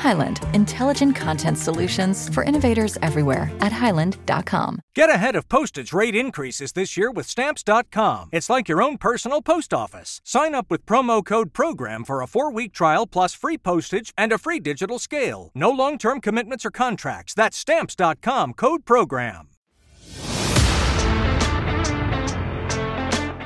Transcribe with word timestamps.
Highland, 0.00 0.40
intelligent 0.54 1.14
content 1.14 1.58
solutions 1.58 2.32
for 2.34 2.42
innovators 2.42 2.96
everywhere 3.02 3.52
at 3.60 3.70
highland.com. 3.70 4.80
Get 4.94 5.10
ahead 5.10 5.36
of 5.36 5.48
postage 5.50 5.92
rate 5.92 6.16
increases 6.16 6.72
this 6.72 6.96
year 6.96 7.10
with 7.10 7.26
stamps.com. 7.26 8.30
It's 8.32 8.48
like 8.48 8.66
your 8.66 8.80
own 8.82 8.96
personal 8.96 9.42
post 9.42 9.74
office. 9.74 10.22
Sign 10.24 10.54
up 10.54 10.70
with 10.70 10.86
promo 10.86 11.24
code 11.24 11.52
PROGRAM 11.52 12.04
for 12.04 12.22
a 12.22 12.26
four 12.26 12.50
week 12.50 12.72
trial 12.72 13.06
plus 13.06 13.34
free 13.34 13.58
postage 13.58 14.14
and 14.16 14.32
a 14.32 14.38
free 14.38 14.58
digital 14.58 14.98
scale. 14.98 15.50
No 15.54 15.70
long 15.70 15.98
term 15.98 16.22
commitments 16.22 16.64
or 16.64 16.70
contracts. 16.70 17.34
That's 17.34 17.58
stamps.com 17.58 18.54
code 18.54 18.86
PROGRAM. 18.86 19.49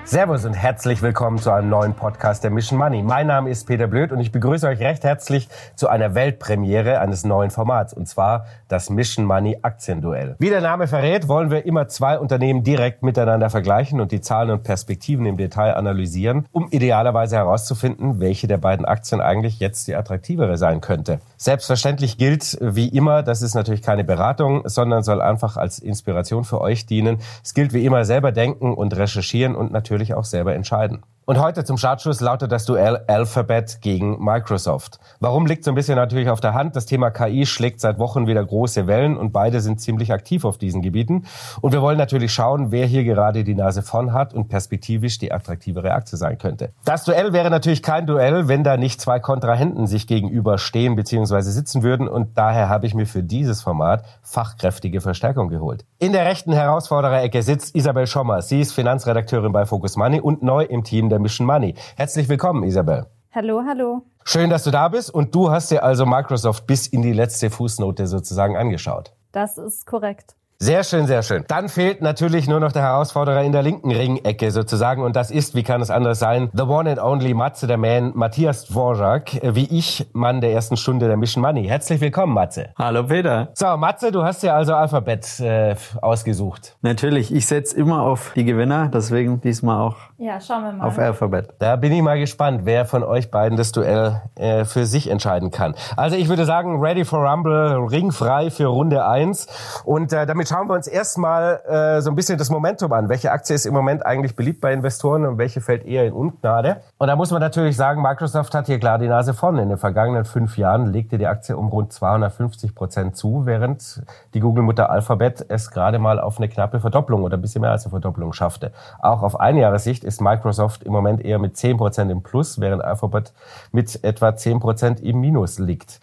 Servus 0.06 0.44
und 0.44 0.52
herzlich 0.52 1.00
willkommen 1.00 1.38
zu 1.38 1.50
einem 1.50 1.70
neuen 1.70 1.94
Podcast 1.94 2.44
der 2.44 2.50
Mission 2.50 2.78
Money. 2.78 3.02
Mein 3.02 3.26
Name 3.26 3.48
ist 3.48 3.66
Peter 3.66 3.86
Blöd 3.86 4.12
und 4.12 4.20
ich 4.20 4.30
begrüße 4.30 4.68
euch 4.68 4.78
recht 4.80 5.02
herzlich 5.02 5.48
zu 5.76 5.88
einer 5.88 6.14
Weltpremiere 6.14 7.00
eines 7.00 7.24
neuen 7.24 7.50
Formats 7.50 7.94
und 7.94 8.06
zwar 8.06 8.44
das 8.68 8.90
Mission 8.90 9.24
Money 9.24 9.60
Aktienduell. 9.62 10.36
Wie 10.38 10.50
der 10.50 10.60
Name 10.60 10.88
verrät, 10.88 11.26
wollen 11.26 11.50
wir 11.50 11.64
immer 11.64 11.88
zwei 11.88 12.18
Unternehmen 12.18 12.62
direkt 12.62 13.02
miteinander 13.02 13.48
vergleichen 13.48 13.98
und 13.98 14.12
die 14.12 14.20
Zahlen 14.20 14.50
und 14.50 14.62
Perspektiven 14.62 15.24
im 15.24 15.38
Detail 15.38 15.74
analysieren, 15.74 16.46
um 16.52 16.68
idealerweise 16.70 17.36
herauszufinden, 17.36 18.20
welche 18.20 18.46
der 18.46 18.58
beiden 18.58 18.84
Aktien 18.84 19.22
eigentlich 19.22 19.58
jetzt 19.58 19.88
die 19.88 19.96
attraktivere 19.96 20.58
sein 20.58 20.82
könnte. 20.82 21.20
Selbstverständlich 21.38 22.18
gilt 22.18 22.58
wie 22.60 22.88
immer, 22.88 23.22
das 23.22 23.40
ist 23.40 23.54
natürlich 23.54 23.80
keine 23.80 24.04
Beratung, 24.04 24.68
sondern 24.68 25.02
soll 25.02 25.22
einfach 25.22 25.56
als 25.56 25.78
Inspiration 25.78 26.44
für 26.44 26.60
euch 26.60 26.84
dienen. 26.84 27.20
Es 27.42 27.54
gilt 27.54 27.72
wie 27.72 27.86
immer 27.86 28.04
selber 28.04 28.32
denken 28.32 28.74
und 28.74 28.94
recherchieren 28.94 29.54
und 29.54 29.72
natürlich 29.72 29.93
natürlich 29.94 30.14
auch 30.14 30.24
selber 30.24 30.54
entscheiden. 30.54 31.02
Und 31.26 31.40
heute 31.40 31.64
zum 31.64 31.78
Startschuss 31.78 32.20
lautet 32.20 32.52
das 32.52 32.66
Duell 32.66 33.02
Alphabet 33.06 33.78
gegen 33.80 34.22
Microsoft. 34.22 34.98
Warum 35.20 35.46
liegt 35.46 35.64
so 35.64 35.70
ein 35.70 35.74
bisschen 35.74 35.96
natürlich 35.96 36.28
auf 36.28 36.40
der 36.40 36.52
Hand? 36.52 36.76
Das 36.76 36.84
Thema 36.84 37.10
KI 37.10 37.46
schlägt 37.46 37.80
seit 37.80 37.98
Wochen 37.98 38.26
wieder 38.26 38.44
große 38.44 38.86
Wellen 38.86 39.16
und 39.16 39.32
beide 39.32 39.62
sind 39.62 39.80
ziemlich 39.80 40.12
aktiv 40.12 40.44
auf 40.44 40.58
diesen 40.58 40.82
Gebieten. 40.82 41.24
Und 41.62 41.72
wir 41.72 41.80
wollen 41.80 41.96
natürlich 41.96 42.34
schauen, 42.34 42.72
wer 42.72 42.84
hier 42.84 43.04
gerade 43.04 43.42
die 43.42 43.54
Nase 43.54 43.80
vorn 43.80 44.12
hat 44.12 44.34
und 44.34 44.48
perspektivisch 44.48 45.16
die 45.16 45.32
attraktivere 45.32 45.92
Aktie 45.92 46.18
sein 46.18 46.36
könnte. 46.36 46.72
Das 46.84 47.04
Duell 47.04 47.32
wäre 47.32 47.48
natürlich 47.48 47.82
kein 47.82 48.06
Duell, 48.06 48.48
wenn 48.48 48.62
da 48.62 48.76
nicht 48.76 49.00
zwei 49.00 49.18
Kontrahenten 49.18 49.86
sich 49.86 50.06
gegenüberstehen 50.06 50.94
bzw. 50.94 51.40
sitzen 51.40 51.82
würden. 51.82 52.06
Und 52.06 52.36
daher 52.36 52.68
habe 52.68 52.84
ich 52.84 52.92
mir 52.92 53.06
für 53.06 53.22
dieses 53.22 53.62
Format 53.62 54.04
fachkräftige 54.22 55.00
Verstärkung 55.00 55.48
geholt. 55.48 55.86
In 55.98 56.12
der 56.12 56.26
rechten 56.26 56.52
Herausfordererecke 56.52 57.42
sitzt 57.42 57.74
Isabel 57.74 58.06
Schommer. 58.06 58.42
Sie 58.42 58.60
ist 58.60 58.74
Finanzredakteurin 58.74 59.52
bei 59.52 59.64
Focus 59.64 59.96
Money 59.96 60.20
und 60.20 60.42
neu 60.42 60.64
im 60.64 60.84
Team 60.84 61.08
der 61.14 61.20
Mission 61.20 61.46
Money. 61.46 61.74
Herzlich 61.96 62.28
willkommen, 62.28 62.64
Isabel. 62.64 63.06
Hallo, 63.32 63.62
hallo. 63.66 64.02
Schön, 64.24 64.50
dass 64.50 64.64
du 64.64 64.70
da 64.70 64.88
bist 64.88 65.12
und 65.12 65.34
du 65.34 65.50
hast 65.50 65.70
dir 65.70 65.82
also 65.82 66.06
Microsoft 66.06 66.66
bis 66.66 66.86
in 66.86 67.02
die 67.02 67.12
letzte 67.12 67.50
Fußnote 67.50 68.06
sozusagen 68.06 68.56
angeschaut. 68.56 69.12
Das 69.32 69.58
ist 69.58 69.86
korrekt. 69.86 70.34
Sehr 70.58 70.84
schön, 70.84 71.06
sehr 71.06 71.22
schön. 71.22 71.44
Dann 71.48 71.68
fehlt 71.68 72.00
natürlich 72.00 72.46
nur 72.48 72.60
noch 72.60 72.70
der 72.70 72.82
Herausforderer 72.82 73.42
in 73.42 73.50
der 73.50 73.62
linken 73.62 73.90
Ringecke 73.90 74.50
sozusagen. 74.52 75.02
Und 75.02 75.16
das 75.16 75.30
ist, 75.30 75.54
wie 75.54 75.64
kann 75.64 75.80
es 75.80 75.90
anders 75.90 76.20
sein, 76.20 76.48
the 76.54 76.62
one 76.62 76.88
and 76.88 77.02
only 77.02 77.34
Matze, 77.34 77.66
der 77.66 77.76
Man, 77.76 78.12
Matthias 78.14 78.66
Dvorak, 78.66 79.40
wie 79.42 79.66
ich, 79.66 80.08
Mann 80.12 80.40
der 80.40 80.52
ersten 80.52 80.76
Stunde 80.76 81.08
der 81.08 81.16
Mission 81.16 81.42
Money. 81.42 81.66
Herzlich 81.66 82.00
willkommen, 82.00 82.32
Matze. 82.32 82.68
Hallo, 82.78 83.02
Peter. 83.02 83.48
So, 83.54 83.76
Matze, 83.76 84.12
du 84.12 84.22
hast 84.22 84.42
ja 84.44 84.54
also 84.54 84.74
Alphabet 84.74 85.40
äh, 85.40 85.74
ausgesucht. 86.00 86.76
Natürlich, 86.82 87.34
ich 87.34 87.46
setze 87.46 87.76
immer 87.76 88.02
auf 88.02 88.32
die 88.36 88.44
Gewinner, 88.44 88.88
deswegen 88.94 89.40
diesmal 89.40 89.80
auch 89.80 89.96
ja, 90.18 90.40
schauen 90.40 90.62
wir 90.62 90.72
mal. 90.72 90.86
auf 90.86 90.98
Alphabet. 90.98 91.54
Da 91.58 91.74
bin 91.76 91.92
ich 91.92 92.00
mal 92.00 92.18
gespannt, 92.18 92.60
wer 92.64 92.84
von 92.84 93.02
euch 93.02 93.30
beiden 93.30 93.58
das 93.58 93.72
Duell 93.72 94.22
äh, 94.36 94.64
für 94.64 94.86
sich 94.86 95.10
entscheiden 95.10 95.50
kann. 95.50 95.74
Also 95.96 96.16
ich 96.16 96.28
würde 96.28 96.44
sagen, 96.44 96.80
ready 96.80 97.04
for 97.04 97.28
Rumble, 97.28 97.88
ringfrei 97.90 98.50
für 98.50 98.66
Runde 98.66 99.04
eins. 99.04 99.48
Und 99.84 100.12
äh, 100.12 100.24
damit 100.24 100.43
schauen 100.46 100.68
wir 100.68 100.74
uns 100.74 100.86
erstmal 100.86 101.60
äh, 101.66 102.00
so 102.00 102.10
ein 102.10 102.16
bisschen 102.16 102.38
das 102.38 102.50
Momentum 102.50 102.92
an. 102.92 103.08
Welche 103.08 103.32
Aktie 103.32 103.54
ist 103.54 103.66
im 103.66 103.74
Moment 103.74 104.04
eigentlich 104.04 104.36
beliebt 104.36 104.60
bei 104.60 104.72
Investoren 104.72 105.26
und 105.26 105.38
welche 105.38 105.60
fällt 105.60 105.84
eher 105.84 106.06
in 106.06 106.12
Ungnade? 106.12 106.82
Und 106.98 107.08
da 107.08 107.16
muss 107.16 107.30
man 107.30 107.40
natürlich 107.40 107.76
sagen, 107.76 108.02
Microsoft 108.02 108.54
hat 108.54 108.66
hier 108.66 108.78
klar 108.78 108.98
die 108.98 109.08
Nase 109.08 109.34
vorne. 109.34 109.62
In 109.62 109.68
den 109.68 109.78
vergangenen 109.78 110.24
fünf 110.24 110.56
Jahren 110.56 110.92
legte 110.92 111.18
die 111.18 111.26
Aktie 111.26 111.56
um 111.56 111.68
rund 111.68 111.92
250 111.92 112.74
Prozent 112.74 113.16
zu, 113.16 113.46
während 113.46 114.02
die 114.34 114.40
Google-Mutter 114.40 114.90
Alphabet 114.90 115.44
es 115.48 115.70
gerade 115.70 115.98
mal 115.98 116.20
auf 116.20 116.38
eine 116.38 116.48
knappe 116.48 116.80
Verdopplung 116.80 117.22
oder 117.22 117.36
ein 117.36 117.42
bisschen 117.42 117.62
mehr 117.62 117.70
als 117.70 117.84
eine 117.84 117.90
Verdopplung 117.90 118.32
schaffte. 118.32 118.72
Auch 119.00 119.22
auf 119.22 119.38
Einjahressicht 119.38 120.04
ist 120.04 120.20
Microsoft 120.20 120.82
im 120.84 120.92
Moment 120.92 121.24
eher 121.24 121.38
mit 121.38 121.56
10 121.56 121.76
Prozent 121.76 122.10
im 122.10 122.22
Plus, 122.22 122.60
während 122.60 122.84
Alphabet 122.84 123.32
mit 123.72 124.02
etwa 124.04 124.36
10 124.36 124.60
Prozent 124.60 125.00
im 125.00 125.20
Minus 125.20 125.58
liegt. 125.58 126.00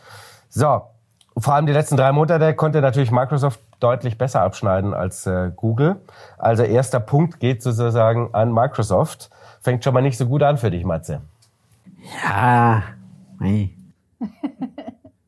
So, 0.50 0.82
vor 1.38 1.56
allem 1.56 1.66
die 1.66 1.74
letzten 1.74 1.98
drei 1.98 2.12
Monate 2.12 2.54
konnte 2.56 2.82
natürlich 2.82 3.12
Microsoft 3.12 3.60
deutlich 3.80 4.18
besser 4.18 4.42
abschneiden 4.42 4.94
als 4.94 5.26
äh, 5.26 5.52
Google. 5.56 6.02
Also 6.38 6.64
erster 6.64 7.00
Punkt 7.00 7.40
geht 7.40 7.64
sozusagen 7.64 8.30
an 8.34 8.54
Microsoft. 8.54 9.30
Fängt 9.62 9.84
schon 9.84 9.94
mal 9.94 10.02
nicht 10.02 10.18
so 10.18 10.26
gut 10.26 10.44
an 10.44 10.58
für 10.58 10.72
dich, 10.72 10.84
Matze. 10.84 11.22
Ja, 12.24 12.84
nee. 13.40 13.76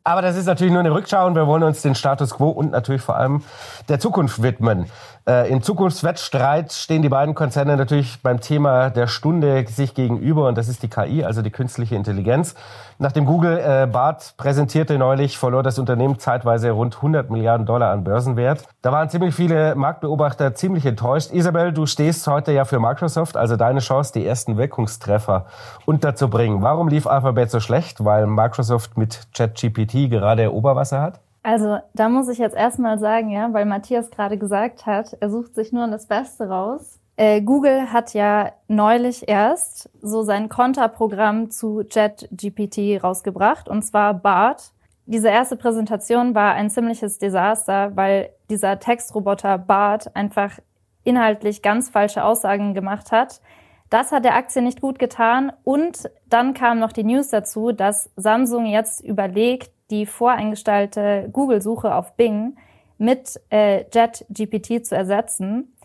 Aber 0.04 0.22
das 0.22 0.36
ist 0.36 0.48
natürlich 0.48 0.74
nur 0.74 0.82
eine 0.82 0.94
Rückschau 0.94 1.26
und 1.26 1.36
wir 1.36 1.48
wollen 1.48 1.64
uns 1.64 1.82
den 1.82 1.96
Status 1.96 2.32
quo 2.32 2.50
und 2.50 2.72
natürlich 2.72 3.02
vor 3.02 3.16
allem 3.16 3.42
der 3.88 4.00
Zukunft 4.00 4.42
widmen. 4.42 4.88
Äh, 5.26 5.50
Im 5.50 5.62
Zukunftswettstreit 5.62 6.74
stehen 6.74 7.02
die 7.02 7.08
beiden 7.08 7.34
Konzerne 7.34 7.78
natürlich 7.78 8.22
beim 8.22 8.42
Thema 8.42 8.90
der 8.90 9.08
Stunde 9.08 9.66
sich 9.70 9.94
gegenüber 9.94 10.50
und 10.50 10.58
das 10.58 10.68
ist 10.68 10.84
die 10.84 10.90
KI, 10.90 11.24
also 11.24 11.42
die 11.42 11.50
künstliche 11.50 11.96
Intelligenz. 11.96 12.56
Nachdem 13.00 13.26
Google 13.26 13.58
äh, 13.58 13.88
Bart 13.88 14.34
präsentierte 14.36 14.98
neulich, 14.98 15.38
verlor 15.38 15.64
das 15.64 15.80
Unternehmen 15.80 16.20
zeitweise 16.20 16.72
rund 16.72 16.98
100 16.98 17.30
Milliarden 17.30 17.66
Dollar 17.66 17.92
an 17.92 18.04
Börsenwert. 18.04 18.66
Da 18.82 18.92
waren 18.92 19.10
ziemlich 19.10 19.34
viele 19.34 19.76
Marktbeobachter 19.76 20.56
ziemlich 20.56 20.86
enttäuscht. 20.86 21.32
Isabel, 21.32 21.72
du 21.72 21.86
stehst 21.86 22.28
heute 22.28 22.52
ja 22.52 22.66
für 22.66 22.82
Microsoft, 22.82 23.38
also 23.38 23.56
deine 23.56 23.80
Chance, 23.80 24.12
die 24.12 24.28
ersten 24.28 24.58
Wirkungstreffer 24.58 25.46
unterzubringen. 25.86 26.62
Warum 26.62 26.90
lief 26.90 27.08
Alphabet 27.08 27.50
so 27.50 27.62
schlecht? 27.62 28.04
Weil 28.04 28.28
Microsoft 28.28 28.98
mit 28.98 29.22
ChatGPT 29.34 30.10
gerade 30.10 30.54
Oberwasser 30.54 31.02
hat? 31.02 31.23
Also 31.44 31.80
da 31.94 32.08
muss 32.08 32.30
ich 32.30 32.38
jetzt 32.38 32.56
erstmal 32.56 32.98
sagen, 33.00 33.30
ja, 33.30 33.52
weil 33.52 33.66
Matthias 33.66 34.10
gerade 34.10 34.38
gesagt 34.38 34.86
hat, 34.86 35.18
er 35.20 35.30
sucht 35.30 35.56
sich 35.56 35.74
nur 35.74 35.88
das 35.88 36.08
Beste 36.08 36.48
raus. 36.48 37.00
Äh, 37.16 37.42
Google 37.42 37.92
hat 37.92 38.14
ja 38.14 38.54
neulich 38.68 39.28
erst 39.28 39.90
so 40.02 40.24
sein 40.24 40.50
Konterprogramm 40.50 41.52
zu 41.52 41.82
JetGPT 41.82 43.04
rausgebracht, 43.04 43.70
und 43.70 43.84
zwar 43.84 44.14
BART. 44.14 44.72
Diese 45.06 45.28
erste 45.28 45.58
Präsentation 45.58 46.34
war 46.34 46.54
ein 46.54 46.70
ziemliches 46.70 47.20
Desaster, 47.20 47.96
weil 47.96 48.30
dieser 48.50 48.80
Textroboter 48.80 49.58
BART 49.58 50.16
einfach 50.16 50.60
inhaltlich 51.04 51.62
ganz 51.62 51.90
falsche 51.90 52.24
Aussagen 52.24 52.74
gemacht 52.74 53.12
hat. 53.12 53.42
Das 53.90 54.12
hat 54.12 54.26
der 54.26 54.36
Aktie 54.36 54.62
nicht 54.62 54.82
gut 54.82 54.98
getan. 54.98 55.52
Und 55.64 56.10
dann 56.28 56.54
kam 56.54 56.80
noch 56.80 56.94
die 56.94 57.04
News 57.04 57.28
dazu, 57.28 57.74
dass 57.74 58.10
Samsung 58.16 58.66
jetzt 58.66 59.04
überlegt, 59.04 59.72
die 59.94 60.06
voreingestellte 60.08 61.30
Google-Suche 61.32 61.94
auf 61.94 62.16
Bing 62.16 62.58
mit 62.98 63.40
äh, 63.52 63.86
JetGPT 63.94 64.86
zu 64.86 64.96
ersetzen. 64.96 65.76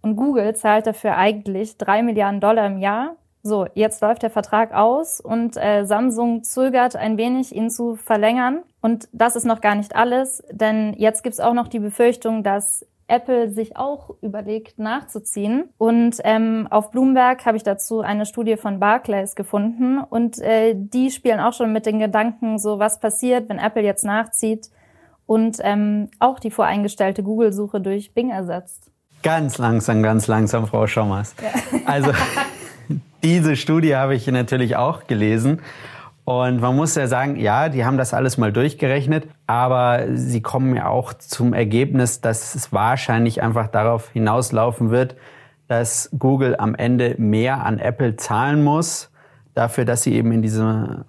Und 0.00 0.14
Google 0.14 0.54
zahlt 0.54 0.86
dafür 0.86 1.16
eigentlich 1.16 1.76
drei 1.76 2.02
Milliarden 2.02 2.40
Dollar 2.40 2.66
im 2.66 2.78
Jahr. 2.78 3.16
So, 3.42 3.66
jetzt 3.74 4.00
läuft 4.00 4.22
der 4.22 4.30
Vertrag 4.30 4.72
aus 4.72 5.20
und 5.20 5.56
äh, 5.56 5.84
Samsung 5.84 6.44
zögert 6.44 6.94
ein 6.94 7.16
wenig, 7.16 7.54
ihn 7.54 7.70
zu 7.70 7.96
verlängern. 7.96 8.62
Und 8.80 9.08
das 9.12 9.34
ist 9.34 9.44
noch 9.44 9.60
gar 9.60 9.74
nicht 9.74 9.96
alles, 9.96 10.44
denn 10.50 10.94
jetzt 10.96 11.22
gibt's 11.22 11.40
auch 11.40 11.54
noch 11.54 11.68
die 11.68 11.80
Befürchtung, 11.80 12.44
dass 12.44 12.86
Apple 13.08 13.50
sich 13.50 13.76
auch 13.76 14.10
überlegt 14.20 14.78
nachzuziehen. 14.78 15.70
Und 15.78 16.18
ähm, 16.24 16.68
auf 16.70 16.90
Bloomberg 16.90 17.44
habe 17.46 17.56
ich 17.56 17.62
dazu 17.62 18.00
eine 18.00 18.26
Studie 18.26 18.56
von 18.56 18.78
Barclays 18.78 19.34
gefunden 19.34 19.98
und 19.98 20.38
äh, 20.38 20.74
die 20.76 21.10
spielen 21.10 21.40
auch 21.40 21.54
schon 21.54 21.72
mit 21.72 21.86
den 21.86 21.98
Gedanken, 21.98 22.58
so 22.58 22.78
was 22.78 23.00
passiert, 23.00 23.48
wenn 23.48 23.58
Apple 23.58 23.82
jetzt 23.82 24.04
nachzieht 24.04 24.70
und 25.26 25.58
ähm, 25.62 26.08
auch 26.20 26.38
die 26.38 26.50
voreingestellte 26.50 27.22
Google-Suche 27.22 27.80
durch 27.80 28.14
Bing 28.14 28.30
ersetzt. 28.30 28.90
Ganz 29.22 29.58
langsam, 29.58 30.02
ganz 30.02 30.26
langsam, 30.26 30.66
Frau 30.66 30.86
Schommers. 30.86 31.34
Ja. 31.42 31.80
Also 31.86 32.12
diese 33.22 33.56
Studie 33.56 33.96
habe 33.96 34.14
ich 34.14 34.26
natürlich 34.26 34.76
auch 34.76 35.06
gelesen. 35.06 35.60
Und 36.28 36.60
man 36.60 36.76
muss 36.76 36.94
ja 36.94 37.06
sagen, 37.06 37.36
ja, 37.36 37.70
die 37.70 37.86
haben 37.86 37.96
das 37.96 38.12
alles 38.12 38.36
mal 38.36 38.52
durchgerechnet, 38.52 39.26
aber 39.46 40.08
sie 40.12 40.42
kommen 40.42 40.76
ja 40.76 40.88
auch 40.88 41.14
zum 41.14 41.54
Ergebnis, 41.54 42.20
dass 42.20 42.54
es 42.54 42.70
wahrscheinlich 42.70 43.42
einfach 43.42 43.68
darauf 43.68 44.10
hinauslaufen 44.10 44.90
wird, 44.90 45.16
dass 45.68 46.10
Google 46.18 46.54
am 46.58 46.74
Ende 46.74 47.14
mehr 47.16 47.64
an 47.64 47.78
Apple 47.78 48.16
zahlen 48.16 48.62
muss, 48.62 49.10
dafür, 49.54 49.86
dass 49.86 50.02
sie 50.02 50.12
eben 50.12 50.30
in 50.32 50.42
diesem, 50.42 51.06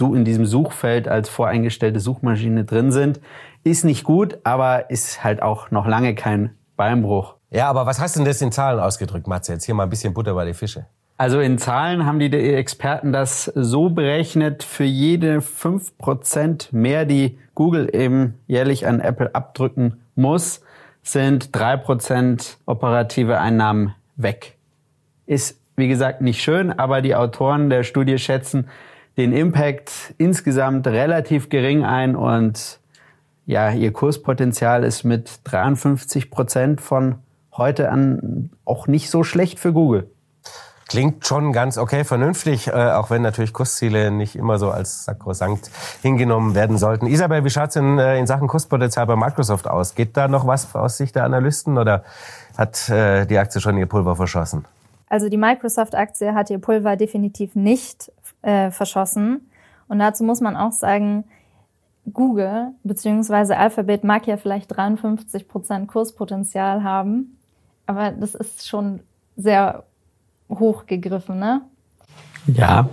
in 0.00 0.24
diesem 0.24 0.46
Suchfeld 0.46 1.06
als 1.06 1.28
voreingestellte 1.28 2.00
Suchmaschine 2.00 2.64
drin 2.64 2.90
sind. 2.90 3.20
Ist 3.62 3.84
nicht 3.84 4.02
gut, 4.02 4.38
aber 4.42 4.90
ist 4.90 5.22
halt 5.22 5.42
auch 5.42 5.70
noch 5.70 5.86
lange 5.86 6.16
kein 6.16 6.56
Beinbruch. 6.76 7.36
Ja, 7.50 7.70
aber 7.70 7.86
was 7.86 8.00
hast 8.00 8.16
du 8.16 8.18
denn 8.18 8.26
das 8.26 8.42
in 8.42 8.50
Zahlen 8.50 8.80
ausgedrückt, 8.80 9.28
Matze? 9.28 9.52
Jetzt 9.52 9.64
hier 9.64 9.76
mal 9.76 9.84
ein 9.84 9.90
bisschen 9.90 10.12
Butter 10.12 10.34
bei 10.34 10.44
die 10.44 10.54
Fische. 10.54 10.86
Also 11.18 11.40
in 11.40 11.56
Zahlen 11.56 12.04
haben 12.04 12.18
die 12.18 12.30
Experten 12.30 13.12
das 13.12 13.44
so 13.54 13.88
berechnet, 13.88 14.62
für 14.62 14.84
jede 14.84 15.38
5% 15.38 16.68
mehr, 16.72 17.06
die 17.06 17.38
Google 17.54 17.88
eben 17.94 18.34
jährlich 18.46 18.86
an 18.86 19.00
Apple 19.00 19.34
abdrücken 19.34 20.02
muss, 20.14 20.60
sind 21.02 21.56
3% 21.56 22.56
operative 22.66 23.40
Einnahmen 23.40 23.94
weg. 24.16 24.56
Ist, 25.24 25.58
wie 25.76 25.88
gesagt, 25.88 26.20
nicht 26.20 26.42
schön, 26.42 26.70
aber 26.70 27.00
die 27.00 27.14
Autoren 27.14 27.70
der 27.70 27.82
Studie 27.82 28.18
schätzen 28.18 28.68
den 29.16 29.32
Impact 29.32 30.14
insgesamt 30.18 30.86
relativ 30.86 31.48
gering 31.48 31.84
ein 31.84 32.16
und 32.16 32.80
ja, 33.46 33.70
ihr 33.70 33.92
Kurspotenzial 33.92 34.84
ist 34.84 35.04
mit 35.04 35.40
53 35.44 36.30
Prozent 36.30 36.80
von 36.82 37.16
heute 37.56 37.90
an 37.90 38.50
auch 38.66 38.86
nicht 38.86 39.08
so 39.08 39.24
schlecht 39.24 39.58
für 39.58 39.72
Google. 39.72 40.10
Klingt 40.88 41.26
schon 41.26 41.52
ganz 41.52 41.78
okay, 41.78 42.04
vernünftig, 42.04 42.68
äh, 42.68 42.92
auch 42.92 43.10
wenn 43.10 43.22
natürlich 43.22 43.52
Kursziele 43.52 44.12
nicht 44.12 44.36
immer 44.36 44.58
so 44.58 44.70
als 44.70 45.04
sakrosankt 45.04 45.68
hingenommen 46.00 46.54
werden 46.54 46.78
sollten. 46.78 47.06
Isabel, 47.06 47.44
wie 47.44 47.50
schaut's 47.50 47.74
denn 47.74 47.98
äh, 47.98 48.18
in 48.18 48.28
Sachen 48.28 48.46
Kurspotenzial 48.46 49.04
bei 49.06 49.16
Microsoft 49.16 49.66
aus? 49.66 49.96
Geht 49.96 50.16
da 50.16 50.28
noch 50.28 50.46
was 50.46 50.72
aus 50.76 50.96
Sicht 50.96 51.16
der 51.16 51.24
Analysten 51.24 51.76
oder 51.76 52.04
hat 52.56 52.88
äh, 52.88 53.26
die 53.26 53.36
Aktie 53.36 53.60
schon 53.60 53.76
ihr 53.78 53.86
Pulver 53.86 54.14
verschossen? 54.14 54.64
Also 55.08 55.28
die 55.28 55.36
Microsoft-Aktie 55.36 56.34
hat 56.34 56.50
ihr 56.50 56.58
Pulver 56.60 56.94
definitiv 56.96 57.56
nicht 57.56 58.12
äh, 58.42 58.70
verschossen. 58.70 59.50
Und 59.88 59.98
dazu 59.98 60.22
muss 60.22 60.40
man 60.40 60.56
auch 60.56 60.72
sagen, 60.72 61.24
Google 62.12 62.68
bzw. 62.84 63.54
Alphabet 63.54 64.04
mag 64.04 64.26
ja 64.28 64.36
vielleicht 64.36 64.76
53 64.76 65.48
Prozent 65.48 65.88
Kurspotenzial 65.88 66.84
haben, 66.84 67.38
aber 67.86 68.12
das 68.12 68.36
ist 68.36 68.68
schon 68.68 69.00
sehr 69.36 69.84
hochgegriffen, 70.48 71.38
ne? 71.38 71.62
Ja. 72.46 72.88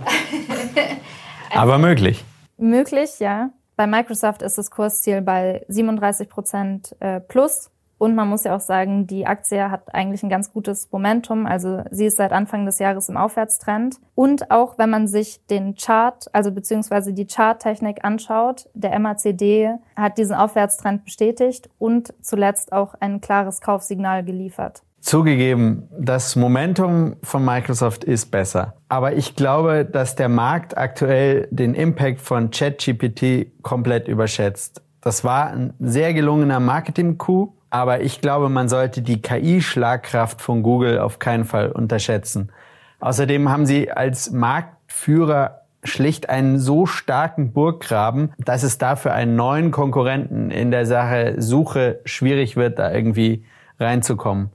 Aber 1.54 1.78
möglich. 1.78 2.24
Möglich, 2.56 3.20
ja. 3.20 3.50
Bei 3.76 3.86
Microsoft 3.86 4.42
ist 4.42 4.58
das 4.58 4.70
Kursziel 4.70 5.20
bei 5.22 5.64
37 5.68 6.28
Prozent 6.28 6.96
äh, 7.00 7.20
plus. 7.20 7.70
Und 7.96 8.14
man 8.14 8.28
muss 8.28 8.44
ja 8.44 8.54
auch 8.54 8.60
sagen, 8.60 9.06
die 9.06 9.26
Aktie 9.26 9.70
hat 9.70 9.94
eigentlich 9.94 10.22
ein 10.22 10.28
ganz 10.28 10.52
gutes 10.52 10.90
Momentum. 10.90 11.46
Also 11.46 11.84
sie 11.90 12.06
ist 12.06 12.16
seit 12.16 12.32
Anfang 12.32 12.66
des 12.66 12.78
Jahres 12.78 13.08
im 13.08 13.16
Aufwärtstrend. 13.16 13.96
Und 14.14 14.50
auch 14.50 14.78
wenn 14.78 14.90
man 14.90 15.06
sich 15.06 15.44
den 15.46 15.76
Chart, 15.76 16.26
also 16.32 16.50
beziehungsweise 16.50 17.12
die 17.12 17.26
Charttechnik 17.26 18.04
anschaut, 18.04 18.68
der 18.74 18.98
MACD 18.98 19.76
hat 19.96 20.18
diesen 20.18 20.34
Aufwärtstrend 20.34 21.04
bestätigt 21.04 21.70
und 21.78 22.12
zuletzt 22.20 22.72
auch 22.72 22.94
ein 22.98 23.20
klares 23.20 23.60
Kaufsignal 23.60 24.24
geliefert. 24.24 24.82
Zugegeben, 25.04 25.86
das 25.90 26.34
Momentum 26.34 27.16
von 27.22 27.44
Microsoft 27.44 28.04
ist 28.04 28.30
besser. 28.30 28.72
Aber 28.88 29.12
ich 29.12 29.36
glaube, 29.36 29.84
dass 29.84 30.16
der 30.16 30.30
Markt 30.30 30.78
aktuell 30.78 31.46
den 31.50 31.74
Impact 31.74 32.22
von 32.22 32.50
ChatGPT 32.50 33.48
komplett 33.60 34.08
überschätzt. 34.08 34.80
Das 35.02 35.22
war 35.22 35.48
ein 35.48 35.74
sehr 35.78 36.14
gelungener 36.14 36.58
Marketing-Coup, 36.58 37.52
aber 37.68 38.00
ich 38.00 38.22
glaube, 38.22 38.48
man 38.48 38.70
sollte 38.70 39.02
die 39.02 39.20
KI-Schlagkraft 39.20 40.40
von 40.40 40.62
Google 40.62 40.98
auf 41.00 41.18
keinen 41.18 41.44
Fall 41.44 41.70
unterschätzen. 41.70 42.50
Außerdem 43.00 43.50
haben 43.50 43.66
sie 43.66 43.92
als 43.92 44.30
Marktführer 44.30 45.66
schlicht 45.82 46.30
einen 46.30 46.58
so 46.58 46.86
starken 46.86 47.52
Burggraben, 47.52 48.32
dass 48.38 48.62
es 48.62 48.78
dafür 48.78 49.12
einen 49.12 49.36
neuen 49.36 49.70
Konkurrenten 49.70 50.50
in 50.50 50.70
der 50.70 50.86
Sache 50.86 51.34
Suche 51.36 52.00
schwierig 52.06 52.56
wird, 52.56 52.78
da 52.78 52.90
irgendwie 52.90 53.44
reinzukommen. 53.78 54.48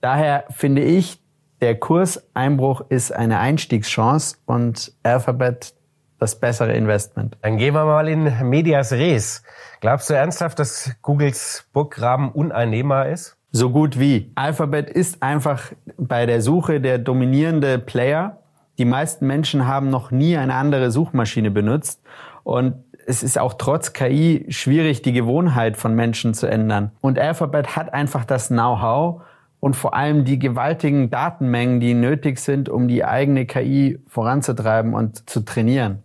Daher 0.00 0.44
finde 0.50 0.82
ich, 0.82 1.20
der 1.60 1.74
Kurseinbruch 1.78 2.82
ist 2.88 3.12
eine 3.12 3.38
Einstiegschance 3.38 4.36
und 4.44 4.92
Alphabet 5.02 5.74
das 6.18 6.38
bessere 6.38 6.72
Investment. 6.72 7.36
Dann 7.42 7.56
gehen 7.58 7.74
wir 7.74 7.84
mal 7.84 8.08
in 8.08 8.48
Medias 8.48 8.92
Res. 8.92 9.42
Glaubst 9.80 10.08
du 10.08 10.14
ernsthaft, 10.14 10.58
dass 10.58 10.92
Googles 11.02 11.66
Burggraben 11.72 12.30
uneinnehmbar 12.30 13.08
ist? 13.08 13.36
So 13.52 13.70
gut 13.70 13.98
wie. 13.98 14.32
Alphabet 14.34 14.90
ist 14.90 15.22
einfach 15.22 15.72
bei 15.96 16.26
der 16.26 16.42
Suche 16.42 16.80
der 16.80 16.98
dominierende 16.98 17.78
Player. 17.78 18.38
Die 18.78 18.84
meisten 18.84 19.26
Menschen 19.26 19.66
haben 19.66 19.88
noch 19.88 20.10
nie 20.10 20.36
eine 20.36 20.54
andere 20.54 20.90
Suchmaschine 20.90 21.50
benutzt 21.50 22.02
und 22.44 22.84
es 23.06 23.22
ist 23.22 23.38
auch 23.38 23.54
trotz 23.54 23.92
KI 23.92 24.46
schwierig, 24.48 25.00
die 25.00 25.12
Gewohnheit 25.12 25.76
von 25.76 25.94
Menschen 25.94 26.34
zu 26.34 26.46
ändern. 26.46 26.90
Und 27.00 27.18
Alphabet 27.18 27.76
hat 27.76 27.94
einfach 27.94 28.24
das 28.24 28.48
Know-how, 28.48 29.22
und 29.60 29.74
vor 29.74 29.94
allem 29.94 30.24
die 30.24 30.38
gewaltigen 30.38 31.10
Datenmengen, 31.10 31.80
die 31.80 31.94
nötig 31.94 32.38
sind, 32.38 32.68
um 32.68 32.88
die 32.88 33.04
eigene 33.04 33.46
KI 33.46 33.98
voranzutreiben 34.06 34.94
und 34.94 35.28
zu 35.28 35.40
trainieren. 35.40 36.02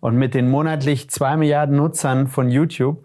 Und 0.00 0.16
mit 0.16 0.34
den 0.34 0.48
monatlich 0.50 1.10
zwei 1.10 1.36
Milliarden 1.36 1.76
Nutzern 1.76 2.28
von 2.28 2.48
YouTube 2.48 3.04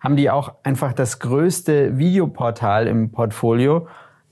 haben 0.00 0.16
die 0.16 0.30
auch 0.30 0.54
einfach 0.62 0.92
das 0.92 1.18
größte 1.18 1.98
Videoportal 1.98 2.86
im 2.86 3.10
Portfolio. 3.12 3.86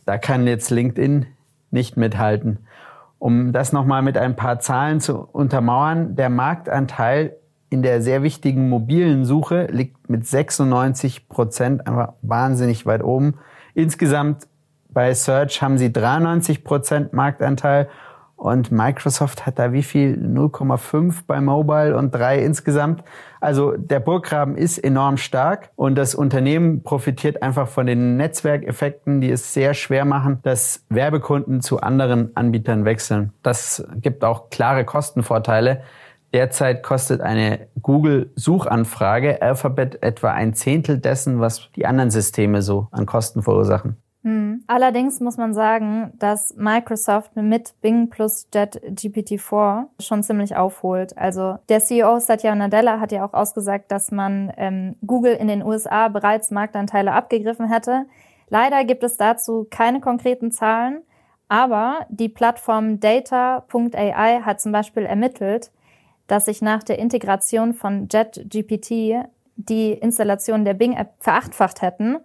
Da 0.07 0.17
kann 0.17 0.47
jetzt 0.47 0.71
LinkedIn 0.71 1.27
nicht 1.71 1.97
mithalten. 1.97 2.61
Um 3.19 3.53
das 3.53 3.73
nochmal 3.73 4.03
mit 4.03 4.17
ein 4.17 4.37
paar 4.37 4.61
Zahlen 4.61 5.01
zu 5.01 5.19
untermauern, 5.19 6.17
der 6.17 6.31
Marktanteil 6.31 7.37
in 7.71 7.83
der 7.83 8.01
sehr 8.01 8.23
wichtigen 8.23 8.71
mobilen 8.71 9.27
Suche 9.27 9.67
liegt 9.71 10.09
mit 10.09 10.27
96 10.27 11.29
Prozent 11.29 11.87
einfach 11.87 12.15
wahnsinnig 12.23 12.87
weit 12.87 13.05
oben. 13.05 13.35
Insgesamt 13.75 14.47
bei 14.99 15.15
Search 15.15 15.63
haben 15.63 15.79
sie 15.79 15.93
93 15.93 16.65
Prozent 16.65 17.13
Marktanteil 17.13 17.89
und 18.35 18.73
Microsoft 18.73 19.47
hat 19.47 19.57
da 19.57 19.73
wie 19.73 19.85
viel? 19.85 20.17
0,5 20.17 21.23
bei 21.25 21.41
Mobile 21.41 21.97
und 21.97 22.13
3 22.13 22.41
insgesamt. 22.41 23.05
Also 23.41 23.77
der 23.77 24.01
Burggraben 24.01 24.57
ist 24.57 24.77
enorm 24.77 25.17
stark 25.17 25.71
und 25.77 25.95
das 25.95 26.17
Unternehmen 26.17 26.83
profitiert 26.83 27.45
einfach 27.45 27.69
von 27.69 27.87
den 27.87 28.17
Netzwerkeffekten, 28.17 29.21
die 29.21 29.31
es 29.31 29.55
sehr 29.55 29.73
schwer 29.75 30.05
machen, 30.05 30.41
dass 30.43 30.85
Werbekunden 30.89 31.61
zu 31.61 31.81
anderen 31.81 32.37
Anbietern 32.37 32.85
wechseln. 32.85 33.33
Das 33.45 33.87
gibt 34.01 34.25
auch 34.25 34.51
klare 34.51 34.85
Kostenvorteile. 34.85 35.83
Derzeit 36.35 36.83
kostet 36.83 37.21
eine 37.21 37.69
Google-Suchanfrage 37.81 39.43
Alphabet 39.43 40.03
etwa 40.03 40.33
ein 40.33 40.55
Zehntel 40.55 40.99
dessen, 40.99 41.39
was 41.39 41.71
die 41.77 41.87
anderen 41.87 42.11
Systeme 42.11 42.63
so 42.63 42.89
an 42.91 43.07
Kosten 43.07 43.45
verursachen. 43.45 43.97
Hm. 44.25 44.65
Allerdings 44.67 45.21
muss 45.21 45.37
man 45.37 45.55
sagen, 45.55 46.13
dass 46.19 46.55
Microsoft 46.57 47.37
mit 47.37 47.75
Bing 47.81 48.11
plus 48.11 48.49
JetGPT-4 48.53 49.85
schon 50.01 50.23
ziemlich 50.25 50.57
aufholt. 50.57 51.17
Also 51.17 51.59
der 51.69 51.81
CEO 51.81 52.19
Satya 52.19 52.55
Nadella 52.55 52.99
hat 52.99 53.13
ja 53.13 53.25
auch 53.25 53.33
ausgesagt, 53.33 53.93
dass 53.93 54.11
man 54.11 54.53
ähm, 54.57 54.97
Google 55.07 55.35
in 55.35 55.47
den 55.47 55.63
USA 55.63 56.09
bereits 56.09 56.51
Marktanteile 56.51 57.13
abgegriffen 57.13 57.71
hätte. 57.71 58.07
Leider 58.49 58.85
gibt 58.85 59.05
es 59.05 59.17
dazu 59.17 59.67
keine 59.71 60.01
konkreten 60.01 60.51
Zahlen, 60.51 61.03
aber 61.49 62.07
die 62.09 62.29
Plattform 62.29 62.99
Data.ai 62.99 64.41
hat 64.41 64.61
zum 64.61 64.73
Beispiel 64.73 65.05
ermittelt, 65.05 65.71
dass 66.27 66.47
sich 66.47 66.61
nach 66.61 66.83
der 66.83 66.99
Integration 66.99 67.73
von 67.73 68.09
JetGPT 68.11 69.27
die 69.57 69.93
Installation 69.93 70.65
der 70.65 70.75
Bing-App 70.75 71.15
verachtfacht 71.21 71.83
hätten 71.83 72.19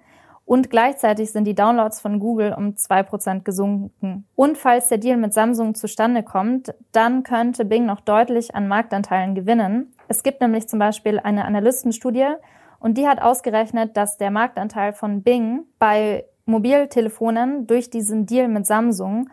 und 0.46 0.70
gleichzeitig 0.70 1.32
sind 1.32 1.46
die 1.46 1.56
Downloads 1.56 2.02
von 2.02 2.20
Google 2.20 2.54
um 2.54 2.76
zwei 2.76 3.02
Prozent 3.02 3.46
gesunken. 3.46 4.28
Und 4.36 4.58
falls 4.58 4.90
der 4.90 4.98
Deal 4.98 5.18
mit 5.18 5.34
Samsung 5.34 5.74
zustande 5.74 6.22
kommt, 6.22 6.74
dann 6.92 7.24
könnte 7.24 7.64
Bing 7.64 7.86
noch 7.86 8.02
deutlich 8.02 8.54
an 8.54 8.68
Marktanteilen 8.68 9.36
gewinnen. 9.36 9.94
Es 10.10 10.22
gibt 10.22 10.42
nämlich 10.42 10.68
zum 10.68 10.80
Beispiel 10.80 11.20
eine 11.20 11.46
Analystenstudie 11.46 12.28
und 12.80 12.98
die 12.98 13.08
hat 13.08 13.22
ausgerechnet, 13.22 13.96
dass 13.96 14.18
der 14.18 14.32
Marktanteil 14.32 14.92
von 14.92 15.24
Bing 15.24 15.64
bei 15.80 16.26
Mobiltelefonen 16.46 17.66
durch 17.66 17.90
diesen 17.90 18.26
Deal 18.26 18.50
mit 18.50 18.68
Samsung 18.68 19.30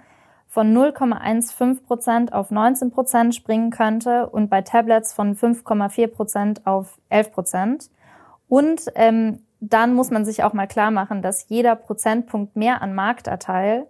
von 0.46 0.72
0,15 0.76 1.82
Prozent 1.82 2.32
auf 2.32 2.50
19 2.50 2.92
Prozent 2.92 3.34
springen 3.34 3.70
könnte 3.70 4.28
und 4.28 4.48
bei 4.48 4.62
Tablets 4.62 5.12
von 5.12 5.34
5,4 5.36 6.06
Prozent 6.08 6.66
auf 6.66 6.98
11 7.08 7.32
Prozent. 7.32 7.90
Und 8.48 8.82
ähm, 8.94 9.40
dann 9.60 9.94
muss 9.94 10.10
man 10.10 10.24
sich 10.24 10.42
auch 10.42 10.52
mal 10.52 10.66
klar 10.66 10.90
machen, 10.90 11.22
dass 11.22 11.48
jeder 11.48 11.76
Prozentpunkt 11.76 12.56
mehr 12.56 12.82
an 12.82 12.94
Marktanteil 12.94 13.86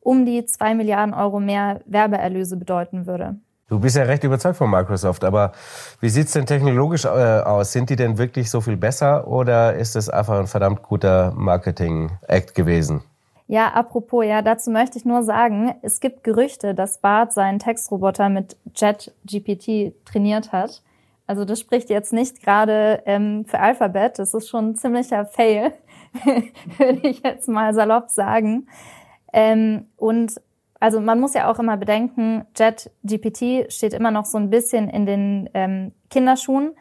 um 0.00 0.26
die 0.26 0.44
zwei 0.46 0.74
Milliarden 0.74 1.14
Euro 1.14 1.40
mehr 1.40 1.80
Werbeerlöse 1.86 2.56
bedeuten 2.56 3.06
würde. 3.06 3.36
Du 3.68 3.78
bist 3.78 3.96
ja 3.96 4.02
recht 4.02 4.22
überzeugt 4.24 4.56
von 4.56 4.68
Microsoft, 4.68 5.24
aber 5.24 5.52
wie 6.00 6.10
sieht's 6.10 6.32
denn 6.32 6.44
technologisch 6.44 7.06
äh, 7.06 7.08
aus? 7.08 7.72
Sind 7.72 7.88
die 7.88 7.96
denn 7.96 8.18
wirklich 8.18 8.50
so 8.50 8.60
viel 8.60 8.76
besser 8.76 9.26
oder 9.26 9.74
ist 9.74 9.96
es 9.96 10.10
einfach 10.10 10.38
ein 10.38 10.46
verdammt 10.46 10.82
guter 10.82 11.32
Marketing-Act 11.34 12.54
gewesen? 12.54 13.02
Ja, 13.46 13.68
apropos, 13.68 14.24
ja, 14.26 14.42
dazu 14.42 14.70
möchte 14.70 14.98
ich 14.98 15.04
nur 15.04 15.22
sagen, 15.22 15.74
es 15.82 16.00
gibt 16.00 16.24
Gerüchte, 16.24 16.74
dass 16.74 16.98
Bart 16.98 17.32
seinen 17.32 17.58
Textroboter 17.58 18.28
mit 18.28 18.56
JetGPT 18.74 19.94
trainiert 20.04 20.52
hat. 20.52 20.82
Also 21.26 21.44
das 21.44 21.60
spricht 21.60 21.88
jetzt 21.90 22.12
nicht 22.12 22.42
gerade 22.42 23.02
ähm, 23.06 23.44
für 23.46 23.60
Alphabet, 23.60 24.18
das 24.18 24.34
ist 24.34 24.48
schon 24.48 24.70
ein 24.70 24.76
ziemlicher 24.76 25.24
Fail, 25.24 25.72
würde 26.78 27.08
ich 27.08 27.22
jetzt 27.22 27.48
mal 27.48 27.72
salopp 27.74 28.10
sagen. 28.10 28.66
Ähm, 29.32 29.86
und 29.96 30.40
also 30.80 31.00
man 31.00 31.20
muss 31.20 31.34
ja 31.34 31.50
auch 31.50 31.60
immer 31.60 31.76
bedenken, 31.76 32.44
JetGPT 32.56 33.72
steht 33.72 33.94
immer 33.94 34.10
noch 34.10 34.24
so 34.24 34.36
ein 34.36 34.50
bisschen 34.50 34.88
in 34.88 35.06
den 35.06 35.48
ähm, 35.54 35.92
Kinderschuhen, 36.10 36.72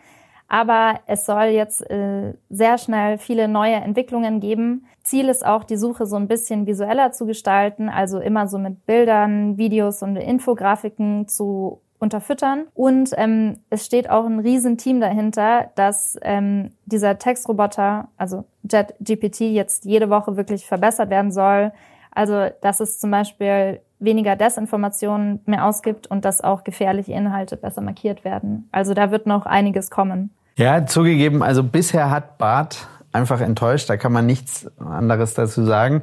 aber 0.47 0.99
es 1.05 1.25
soll 1.25 1.45
jetzt 1.45 1.87
äh, 1.89 2.33
sehr 2.49 2.77
schnell 2.79 3.19
viele 3.19 3.47
neue 3.47 3.75
Entwicklungen 3.75 4.39
geben. 4.39 4.85
Ziel 5.03 5.29
ist 5.29 5.45
auch, 5.45 5.63
die 5.63 5.77
Suche 5.77 6.07
so 6.07 6.15
ein 6.15 6.27
bisschen 6.27 6.65
visueller 6.65 7.11
zu 7.11 7.25
gestalten, 7.25 7.89
also 7.89 8.19
immer 8.19 8.47
so 8.47 8.57
mit 8.57 8.85
Bildern, 8.85 9.57
Videos 9.57 10.01
und 10.01 10.15
Infografiken 10.17 11.27
zu 11.27 11.79
unterfüttern. 12.01 12.65
Und 12.73 13.11
ähm, 13.15 13.57
es 13.69 13.85
steht 13.85 14.09
auch 14.09 14.25
ein 14.25 14.39
Riesenteam 14.39 14.99
dahinter, 14.99 15.69
dass 15.75 16.17
ähm, 16.23 16.71
dieser 16.85 17.19
Textroboter, 17.19 18.07
also 18.17 18.45
JetGPT, 18.69 19.41
jetzt 19.41 19.85
jede 19.85 20.09
Woche 20.09 20.35
wirklich 20.35 20.65
verbessert 20.65 21.09
werden 21.09 21.31
soll. 21.31 21.71
Also, 22.13 22.47
dass 22.61 22.79
es 22.79 22.99
zum 22.99 23.11
Beispiel 23.11 23.79
weniger 23.99 24.35
Desinformationen 24.35 25.41
mehr 25.45 25.65
ausgibt 25.65 26.07
und 26.07 26.25
dass 26.25 26.41
auch 26.41 26.63
gefährliche 26.63 27.13
Inhalte 27.13 27.55
besser 27.55 27.81
markiert 27.81 28.25
werden. 28.25 28.67
Also 28.71 28.93
da 28.93 29.11
wird 29.11 29.27
noch 29.27 29.45
einiges 29.45 29.91
kommen. 29.91 30.31
Ja, 30.57 30.85
zugegeben, 30.85 31.43
also 31.43 31.63
bisher 31.63 32.09
hat 32.09 32.37
Bart 32.37 32.87
einfach 33.13 33.41
enttäuscht, 33.41 33.89
da 33.89 33.97
kann 33.97 34.11
man 34.11 34.25
nichts 34.25 34.69
anderes 34.79 35.35
dazu 35.35 35.63
sagen. 35.63 36.01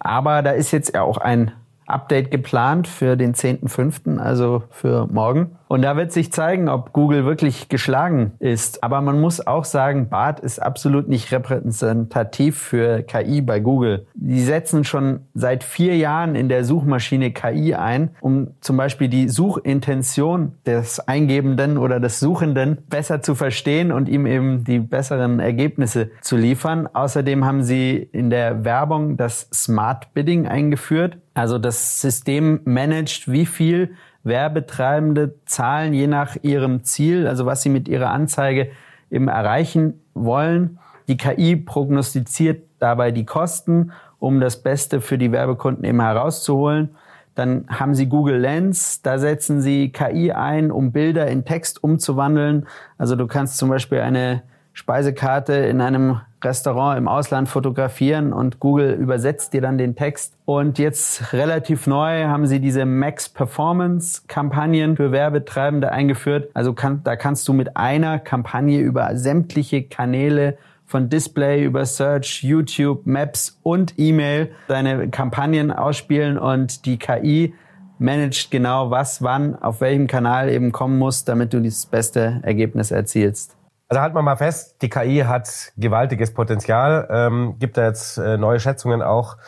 Aber 0.00 0.42
da 0.42 0.50
ist 0.50 0.72
jetzt 0.72 0.94
ja 0.94 1.02
auch 1.02 1.18
ein 1.18 1.52
Update 1.88 2.30
geplant 2.30 2.86
für 2.86 3.16
den 3.16 3.34
10.05., 3.34 4.18
also 4.18 4.62
für 4.70 5.06
morgen. 5.06 5.57
Und 5.68 5.82
da 5.82 5.96
wird 5.96 6.12
sich 6.12 6.32
zeigen, 6.32 6.68
ob 6.68 6.92
Google 6.92 7.24
wirklich 7.24 7.68
geschlagen 7.68 8.32
ist. 8.38 8.82
Aber 8.82 9.00
man 9.02 9.20
muss 9.20 9.46
auch 9.46 9.64
sagen, 9.64 10.08
BART 10.08 10.40
ist 10.40 10.60
absolut 10.60 11.08
nicht 11.08 11.30
repräsentativ 11.30 12.58
für 12.58 13.02
KI 13.02 13.42
bei 13.42 13.60
Google. 13.60 14.06
Die 14.14 14.40
setzen 14.40 14.84
schon 14.84 15.20
seit 15.34 15.62
vier 15.62 15.96
Jahren 15.96 16.34
in 16.34 16.48
der 16.48 16.64
Suchmaschine 16.64 17.32
KI 17.32 17.74
ein, 17.74 18.10
um 18.20 18.48
zum 18.60 18.76
Beispiel 18.78 19.08
die 19.08 19.28
Suchintention 19.28 20.52
des 20.66 21.00
Eingebenden 21.00 21.76
oder 21.76 22.00
des 22.00 22.18
Suchenden 22.18 22.78
besser 22.88 23.20
zu 23.20 23.34
verstehen 23.34 23.92
und 23.92 24.08
ihm 24.08 24.26
eben 24.26 24.64
die 24.64 24.78
besseren 24.78 25.38
Ergebnisse 25.38 26.10
zu 26.22 26.36
liefern. 26.36 26.88
Außerdem 26.90 27.44
haben 27.44 27.62
sie 27.62 27.96
in 27.96 28.30
der 28.30 28.64
Werbung 28.64 29.16
das 29.18 29.48
Smart 29.52 30.14
Bidding 30.14 30.48
eingeführt. 30.48 31.18
Also 31.34 31.58
das 31.58 32.00
System 32.00 32.60
managt, 32.64 33.30
wie 33.30 33.46
viel 33.46 33.94
Werbetreibende 34.24 35.34
zahlen 35.46 35.94
je 35.94 36.06
nach 36.06 36.36
ihrem 36.42 36.84
Ziel, 36.84 37.26
also 37.26 37.46
was 37.46 37.62
sie 37.62 37.68
mit 37.68 37.88
ihrer 37.88 38.10
Anzeige 38.10 38.70
eben 39.10 39.28
erreichen 39.28 40.00
wollen. 40.14 40.78
Die 41.08 41.16
KI 41.16 41.56
prognostiziert 41.56 42.62
dabei 42.78 43.10
die 43.10 43.24
Kosten, 43.24 43.92
um 44.18 44.40
das 44.40 44.62
Beste 44.62 45.00
für 45.00 45.18
die 45.18 45.32
Werbekunden 45.32 45.84
eben 45.84 46.00
herauszuholen. 46.00 46.90
Dann 47.34 47.66
haben 47.68 47.94
Sie 47.94 48.06
Google 48.06 48.38
Lens, 48.38 49.00
da 49.00 49.18
setzen 49.18 49.60
Sie 49.60 49.90
KI 49.92 50.32
ein, 50.32 50.72
um 50.72 50.90
Bilder 50.90 51.28
in 51.28 51.44
Text 51.44 51.84
umzuwandeln. 51.84 52.66
Also 52.98 53.14
du 53.14 53.28
kannst 53.28 53.58
zum 53.58 53.68
Beispiel 53.68 54.00
eine 54.00 54.42
Speisekarte 54.78 55.54
in 55.54 55.80
einem 55.80 56.20
Restaurant 56.40 56.98
im 56.98 57.08
Ausland 57.08 57.48
fotografieren 57.48 58.32
und 58.32 58.60
Google 58.60 58.92
übersetzt 58.92 59.52
dir 59.52 59.60
dann 59.60 59.76
den 59.76 59.96
Text. 59.96 60.34
Und 60.44 60.78
jetzt 60.78 61.32
relativ 61.32 61.88
neu 61.88 62.26
haben 62.26 62.46
sie 62.46 62.60
diese 62.60 62.84
Max 62.84 63.28
Performance 63.28 64.22
Kampagnen 64.28 64.96
für 64.96 65.10
Werbetreibende 65.10 65.90
eingeführt. 65.90 66.52
Also 66.54 66.74
kann, 66.74 67.02
da 67.02 67.16
kannst 67.16 67.48
du 67.48 67.54
mit 67.54 67.76
einer 67.76 68.20
Kampagne 68.20 68.78
über 68.78 69.16
sämtliche 69.16 69.82
Kanäle 69.82 70.58
von 70.86 71.08
Display 71.08 71.64
über 71.64 71.84
Search, 71.84 72.44
YouTube, 72.44 73.04
Maps 73.04 73.58
und 73.64 73.94
E-Mail 73.96 74.52
deine 74.68 75.08
Kampagnen 75.08 75.72
ausspielen 75.72 76.38
und 76.38 76.86
die 76.86 76.98
KI 76.98 77.52
managt 77.98 78.52
genau 78.52 78.92
was, 78.92 79.24
wann, 79.24 79.56
auf 79.56 79.80
welchem 79.80 80.06
Kanal 80.06 80.48
eben 80.48 80.70
kommen 80.70 80.98
muss, 80.98 81.24
damit 81.24 81.52
du 81.52 81.60
das 81.60 81.84
beste 81.84 82.38
Ergebnis 82.44 82.92
erzielst. 82.92 83.57
Also 83.90 84.02
halten 84.02 84.16
wir 84.16 84.22
mal 84.22 84.36
fest, 84.36 84.82
die 84.82 84.90
KI 84.90 85.24
hat 85.26 85.72
gewaltiges 85.78 86.34
Potenzial. 86.34 87.08
Ähm, 87.10 87.56
gibt 87.58 87.78
da 87.78 87.86
jetzt 87.86 88.18
äh, 88.18 88.36
neue 88.36 88.60
Schätzungen 88.60 89.00
auch. 89.00 89.38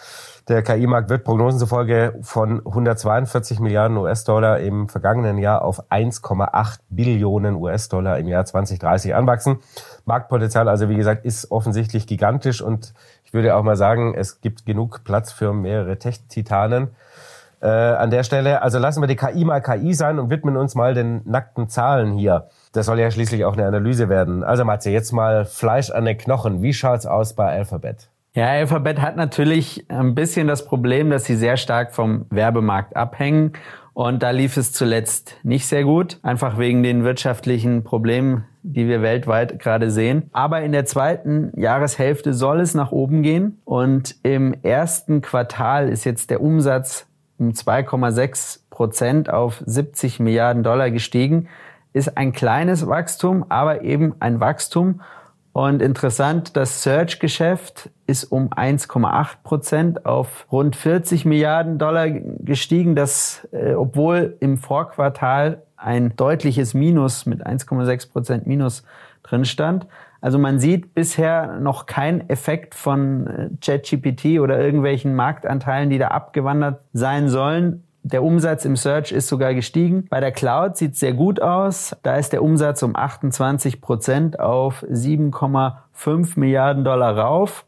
Der 0.49 0.63
KI-Markt 0.63 1.11
wird 1.11 1.25
Prognosen 1.25 1.61
zufolge 1.61 2.19
von 2.23 2.65
142 2.65 3.61
Milliarden 3.61 3.99
US-Dollar 3.99 4.61
im 4.61 4.89
vergangenen 4.89 5.37
Jahr 5.37 5.61
auf 5.63 5.91
1,8 5.93 6.79
Billionen 6.89 7.55
US-Dollar 7.57 8.19
im 8.19 8.29
Jahr 8.29 8.47
2030 8.47 9.15
anwachsen. 9.15 9.59
Marktpotenzial 10.07 10.71
also, 10.71 10.89
wie 10.89 10.97
gesagt, 10.97 11.27
ist 11.27 11.51
offensichtlich 11.51 12.07
gigantisch 12.07 12.63
und 12.63 12.95
ich 13.25 13.35
würde 13.35 13.55
auch 13.55 13.63
mal 13.63 13.77
sagen, 13.77 14.15
es 14.15 14.41
gibt 14.41 14.65
genug 14.65 15.05
Platz 15.05 15.33
für 15.33 15.53
mehrere 15.53 15.99
Tech-Titanen. 15.99 16.89
Äh, 17.61 17.67
an 17.69 18.11
der 18.11 18.23
Stelle, 18.23 18.63
also 18.63 18.79
lassen 18.79 19.03
wir 19.03 19.07
die 19.07 19.17
KI 19.17 19.45
mal 19.45 19.61
KI 19.61 19.93
sein 19.93 20.19
und 20.19 20.31
widmen 20.31 20.57
uns 20.57 20.75
mal 20.75 20.95
den 20.95 21.21
nackten 21.27 21.69
Zahlen 21.69 22.13
hier. 22.13 22.49
Das 22.73 22.87
soll 22.87 23.01
ja 23.01 23.11
schließlich 23.11 23.45
auch 23.45 23.55
eine 23.55 23.67
Analyse 23.67 24.09
werden. 24.09 24.45
Also 24.45 24.65
Matze, 24.65 24.91
jetzt 24.91 25.13
mal 25.13 25.45
Fleisch 25.45 25.91
an 25.91 26.05
den 26.05 26.17
Knochen. 26.17 26.63
Wie 26.63 26.73
schaut's 26.73 27.07
aus 27.07 27.35
bei 27.35 27.47
Alphabet? 27.51 28.09
Ja, 28.33 28.47
Alphabet 28.47 29.01
hat 29.01 29.17
natürlich 29.17 29.87
ein 29.89 30.15
bisschen 30.15 30.47
das 30.47 30.65
Problem, 30.65 31.11
dass 31.11 31.25
sie 31.25 31.35
sehr 31.35 31.57
stark 31.57 31.93
vom 31.93 32.27
Werbemarkt 32.31 32.95
abhängen. 32.95 33.55
Und 33.93 34.23
da 34.23 34.31
lief 34.31 34.57
es 34.57 34.73
zuletzt 34.73 35.37
nicht 35.43 35.67
sehr 35.67 35.83
gut, 35.83 36.21
einfach 36.23 36.59
wegen 36.59 36.85
den 36.85 37.03
wirtschaftlichen 37.03 37.83
Problemen, 37.83 38.45
die 38.63 38.87
wir 38.87 39.03
weltweit 39.03 39.59
gerade 39.59 39.91
sehen. 39.91 40.31
Aber 40.33 40.61
in 40.61 40.71
der 40.71 40.85
zweiten 40.85 41.51
Jahreshälfte 41.61 42.33
soll 42.33 42.61
es 42.61 42.75
nach 42.75 42.93
oben 42.93 43.23
gehen. 43.23 43.61
Und 43.65 44.15
im 44.23 44.55
ersten 44.63 45.23
Quartal 45.23 45.89
ist 45.89 46.05
jetzt 46.05 46.31
der 46.31 46.41
Umsatz 46.41 47.09
um 47.37 47.51
2,6 47.51 48.61
Prozent 48.71 49.29
auf 49.29 49.61
70 49.67 50.21
Milliarden 50.21 50.63
Dollar 50.63 50.93
gestiegen 50.93 51.49
ist 51.93 52.17
ein 52.17 52.33
kleines 52.33 52.87
Wachstum, 52.87 53.47
aber 53.49 53.83
eben 53.83 54.15
ein 54.21 54.41
Wachstum. 54.41 55.01
Und 55.53 55.83
interessant, 55.83 56.57
das 56.57 56.85
Search-Geschäft 56.85 57.91
ist 58.07 58.25
um 58.25 58.51
1,8 58.51 59.43
Prozent 59.43 60.07
auf 60.07 60.47
rund 60.53 60.77
40 60.77 61.25
Milliarden 61.25 61.79
Dollar 61.79 62.09
gestiegen, 62.09 62.95
das, 62.95 63.49
äh, 63.51 63.75
obwohl 63.75 64.37
im 64.39 64.59
Vorquartal 64.59 65.63
ein 65.77 66.15
deutliches 66.15 66.75
Minus 66.75 67.27
mit 67.27 67.45
1,6 67.45 68.13
Prozent 68.13 68.47
Minus 68.47 68.85
drin 69.25 69.45
stand. 69.45 69.87
Also 70.21 70.39
man 70.39 70.61
sieht 70.61 70.95
bisher 70.95 71.59
noch 71.59 71.87
keinen 71.87 72.29
Effekt 72.29 72.75
von 72.75 73.27
äh, 73.27 73.51
ChatGPT 73.61 74.39
oder 74.39 74.61
irgendwelchen 74.61 75.17
Marktanteilen, 75.17 75.91
die 75.91 75.99
da 75.99 76.09
abgewandert 76.09 76.81
sein 76.93 77.29
sollen. 77.29 77.83
Der 78.03 78.23
Umsatz 78.23 78.65
im 78.65 78.77
Search 78.77 79.13
ist 79.13 79.29
sogar 79.29 79.55
gestiegen. 79.55 80.07
Bei 80.09 80.21
der 80.21 80.33
Cloud 80.33 80.77
sieht 80.77 80.95
es 80.95 81.01
sehr 81.01 81.13
gut 81.13 81.41
aus. 81.43 81.95
Da 82.03 82.17
ist 82.17 82.33
der 82.33 82.43
Umsatz 82.43 82.83
um 82.83 82.97
28 82.97 83.81
Prozent 83.81 84.41
auf 84.41 84.83
7,5 84.85 86.39
Milliarden 86.39 86.83
Dollar 86.83 87.17
rauf. 87.19 87.67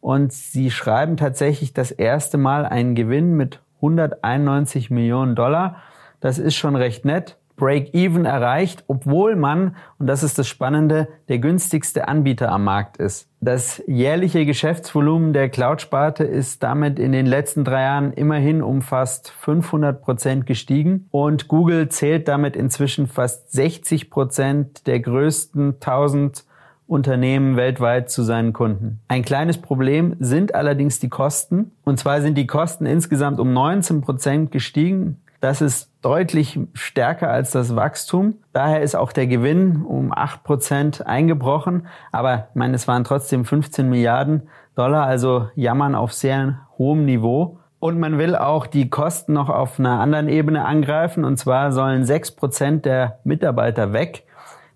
Und 0.00 0.32
sie 0.32 0.70
schreiben 0.70 1.16
tatsächlich 1.16 1.74
das 1.74 1.90
erste 1.90 2.38
Mal 2.38 2.64
einen 2.64 2.94
Gewinn 2.94 3.34
mit 3.34 3.60
191 3.76 4.90
Millionen 4.90 5.34
Dollar. 5.34 5.76
Das 6.20 6.38
ist 6.38 6.54
schon 6.54 6.76
recht 6.76 7.04
nett. 7.04 7.36
Break-Even 7.56 8.24
erreicht, 8.24 8.84
obwohl 8.88 9.36
man, 9.36 9.76
und 9.98 10.06
das 10.06 10.22
ist 10.22 10.38
das 10.38 10.48
Spannende, 10.48 11.08
der 11.28 11.38
günstigste 11.38 12.08
Anbieter 12.08 12.50
am 12.50 12.64
Markt 12.64 12.96
ist. 12.96 13.28
Das 13.44 13.82
jährliche 13.86 14.46
Geschäftsvolumen 14.46 15.34
der 15.34 15.50
Cloud-Sparte 15.50 16.24
ist 16.24 16.62
damit 16.62 16.98
in 16.98 17.12
den 17.12 17.26
letzten 17.26 17.62
drei 17.62 17.82
Jahren 17.82 18.14
immerhin 18.14 18.62
um 18.62 18.80
fast 18.80 19.28
500 19.32 20.00
Prozent 20.00 20.46
gestiegen 20.46 21.08
und 21.10 21.46
Google 21.46 21.90
zählt 21.90 22.26
damit 22.26 22.56
inzwischen 22.56 23.06
fast 23.06 23.52
60 23.52 24.08
Prozent 24.08 24.86
der 24.86 24.98
größten 25.00 25.74
1000 25.74 26.46
Unternehmen 26.86 27.56
weltweit 27.56 28.10
zu 28.10 28.22
seinen 28.22 28.54
Kunden. 28.54 29.00
Ein 29.08 29.22
kleines 29.22 29.58
Problem 29.58 30.16
sind 30.20 30.54
allerdings 30.54 30.98
die 30.98 31.10
Kosten. 31.10 31.72
Und 31.84 31.98
zwar 31.98 32.22
sind 32.22 32.38
die 32.38 32.46
Kosten 32.46 32.86
insgesamt 32.86 33.40
um 33.40 33.52
19 33.52 34.00
Prozent 34.00 34.52
gestiegen 34.52 35.20
das 35.44 35.60
ist 35.60 35.90
deutlich 36.00 36.58
stärker 36.72 37.28
als 37.28 37.50
das 37.50 37.76
Wachstum. 37.76 38.36
Daher 38.54 38.80
ist 38.80 38.94
auch 38.94 39.12
der 39.12 39.26
Gewinn 39.26 39.82
um 39.82 40.10
8% 40.10 41.02
eingebrochen. 41.02 41.86
Aber 42.12 42.48
ich 42.48 42.54
meine, 42.54 42.74
es 42.74 42.88
waren 42.88 43.04
trotzdem 43.04 43.44
15 43.44 43.86
Milliarden 43.86 44.48
Dollar, 44.74 45.04
also 45.04 45.50
jammern 45.54 45.94
auf 45.94 46.14
sehr 46.14 46.60
hohem 46.78 47.04
Niveau. 47.04 47.58
Und 47.78 48.00
man 48.00 48.16
will 48.16 48.36
auch 48.36 48.66
die 48.66 48.88
Kosten 48.88 49.34
noch 49.34 49.50
auf 49.50 49.78
einer 49.78 50.00
anderen 50.00 50.28
Ebene 50.28 50.64
angreifen. 50.64 51.26
Und 51.26 51.36
zwar 51.36 51.72
sollen 51.72 52.06
sechs 52.06 52.30
Prozent 52.30 52.86
der 52.86 53.18
Mitarbeiter 53.24 53.92
weg. 53.92 54.24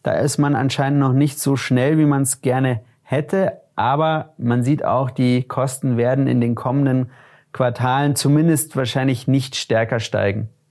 Da 0.02 0.12
ist 0.12 0.36
man 0.36 0.54
anscheinend 0.54 1.00
noch 1.00 1.14
nicht 1.14 1.40
so 1.40 1.56
schnell, 1.56 1.96
wie 1.96 2.04
man 2.04 2.22
es 2.22 2.42
gerne 2.42 2.82
hätte. 3.04 3.52
Aber 3.74 4.34
man 4.36 4.62
sieht 4.62 4.84
auch, 4.84 5.10
die 5.10 5.44
Kosten 5.44 5.96
werden 5.96 6.26
in 6.26 6.42
den 6.42 6.54
kommenden 6.54 7.10
Quartalen 7.52 8.16
zumindest 8.16 8.76
wahrscheinlich 8.76 9.26
nicht 9.26 9.56
stärker 9.56 9.98
steigen. 9.98 10.50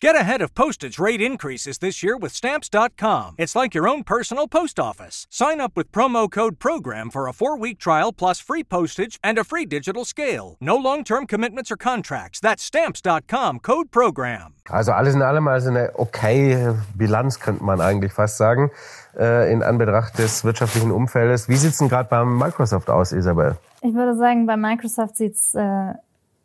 Get 0.00 0.14
ahead 0.14 0.42
of 0.42 0.54
postage 0.54 1.00
rate 1.00 1.20
increases 1.20 1.78
this 1.78 2.04
year 2.04 2.16
with 2.16 2.32
Stamps.com. 2.32 3.34
It's 3.36 3.56
like 3.56 3.74
your 3.74 3.88
own 3.88 4.04
personal 4.04 4.46
post 4.46 4.78
office. 4.78 5.26
Sign 5.28 5.60
up 5.60 5.72
with 5.74 5.90
promo 5.90 6.30
code 6.30 6.60
PROGRAM 6.60 7.10
for 7.10 7.26
a 7.26 7.32
four 7.32 7.58
week 7.58 7.80
trial 7.80 8.12
plus 8.12 8.38
free 8.38 8.62
postage 8.62 9.18
and 9.24 9.38
a 9.38 9.44
free 9.44 9.66
digital 9.66 10.04
scale. 10.04 10.56
No 10.60 10.76
long 10.76 11.02
term 11.02 11.26
commitments 11.26 11.72
or 11.72 11.76
contracts. 11.76 12.38
That's 12.38 12.62
Stamps.com 12.62 13.58
code 13.58 13.90
PROGRAM. 13.90 14.54
Also 14.70 14.92
alles 14.92 15.16
in 15.16 15.22
allem 15.22 15.48
also 15.48 15.70
eine 15.70 15.90
okay 15.98 16.76
Bilanz, 16.96 17.40
könnte 17.40 17.64
man 17.64 17.80
eigentlich 17.80 18.12
fast 18.12 18.36
sagen, 18.36 18.70
äh, 19.18 19.52
in 19.52 19.64
Anbetracht 19.64 20.16
des 20.16 20.44
wirtschaftlichen 20.44 20.92
Umfeldes. 20.92 21.48
Wie 21.48 21.56
sieht's 21.56 21.78
denn 21.78 21.88
gerade 21.88 22.08
bei 22.08 22.24
Microsoft 22.24 22.88
aus, 22.88 23.10
Isabel? 23.10 23.56
Ich 23.82 23.94
würde 23.94 24.16
sagen, 24.16 24.46
bei 24.46 24.56
Microsoft 24.56 25.16
sieht's 25.16 25.56
äh, 25.56 25.94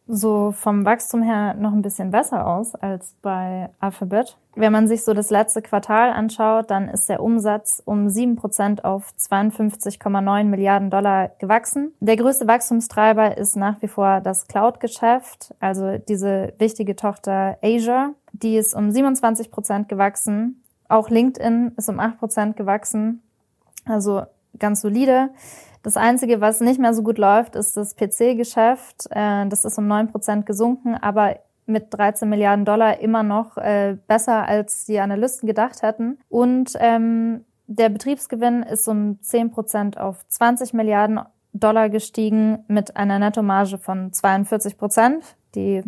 so 0.08 0.52
vom 0.52 0.86
Wachstum 0.86 1.22
her 1.22 1.54
noch 1.54 1.72
ein 1.72 1.82
bisschen 1.82 2.12
besser 2.12 2.46
aus 2.46 2.76
als 2.76 3.16
bei 3.22 3.70
Alphabet. 3.80 4.38
Wenn 4.56 4.72
man 4.72 4.88
sich 4.88 5.04
so 5.04 5.14
das 5.14 5.30
letzte 5.30 5.62
Quartal 5.62 6.12
anschaut, 6.12 6.70
dann 6.70 6.90
ist 6.90 7.10
der 7.10 7.24
Umsatz 7.24 7.82
um 7.86 8.10
sieben 8.10 8.36
Prozent 8.36 8.86
auf 8.86 9.14
52,9 9.18 10.44
Milliarden 10.44 10.90
Dollar 10.90 11.30
gewachsen. 11.40 11.94
Der 12.02 12.18
größte 12.18 12.48
Wachstumstreiber 12.48 13.38
ist 13.38 13.56
nach 13.56 13.82
wie 13.82 13.88
vor 13.88 14.22
das 14.22 14.48
Cloud-Geschäft, 14.48 15.56
also 15.60 15.98
diese 15.98 16.54
wichtige 16.60 16.96
Tochter 16.96 17.58
Asia. 17.64 18.12
Die 18.34 18.58
ist 18.58 18.76
um 18.76 18.92
27 18.92 19.50
Prozent 19.50 19.90
gewachsen. 19.90 20.62
Auch 20.90 21.10
LinkedIn 21.10 21.72
ist 21.78 21.90
um 21.90 22.00
acht 22.00 22.20
Prozent 22.20 22.58
gewachsen. 22.58 23.24
Also 23.86 24.24
ganz 24.60 24.82
solide. 24.82 25.30
Das 25.84 25.98
Einzige, 25.98 26.40
was 26.40 26.62
nicht 26.62 26.80
mehr 26.80 26.94
so 26.94 27.04
gut 27.04 27.18
läuft, 27.18 27.56
ist 27.56 27.76
das 27.76 27.96
PC-Geschäft. 27.96 29.06
Äh, 29.12 29.48
das 29.48 29.66
ist 29.66 29.78
um 29.78 29.88
neun 29.88 30.08
Prozent 30.08 30.46
gesunken, 30.46 30.96
aber 30.96 31.36
mit 31.66 31.94
13 31.94 32.28
Milliarden 32.28 32.66
Dollar 32.66 33.00
immer 33.00 33.22
noch 33.22 33.58
äh, 33.58 33.98
besser, 34.08 34.48
als 34.48 34.86
die 34.86 35.00
Analysten 35.00 35.46
gedacht 35.46 35.82
hätten. 35.82 36.18
Und 36.30 36.74
ähm, 36.80 37.46
der 37.68 37.90
Betriebsgewinn 37.90 38.64
ist 38.64 38.88
um 38.88 39.22
10 39.22 39.52
Prozent 39.52 39.98
auf 39.98 40.26
20 40.30 40.74
Milliarden 40.74 41.20
Dollar 41.52 41.90
gestiegen 41.90 42.64
mit 42.68 42.96
einer 42.98 43.20
Nettomarge 43.20 43.78
von 43.78 44.12
42 44.12 44.78
Prozent. 44.78 45.36
Die 45.54 45.84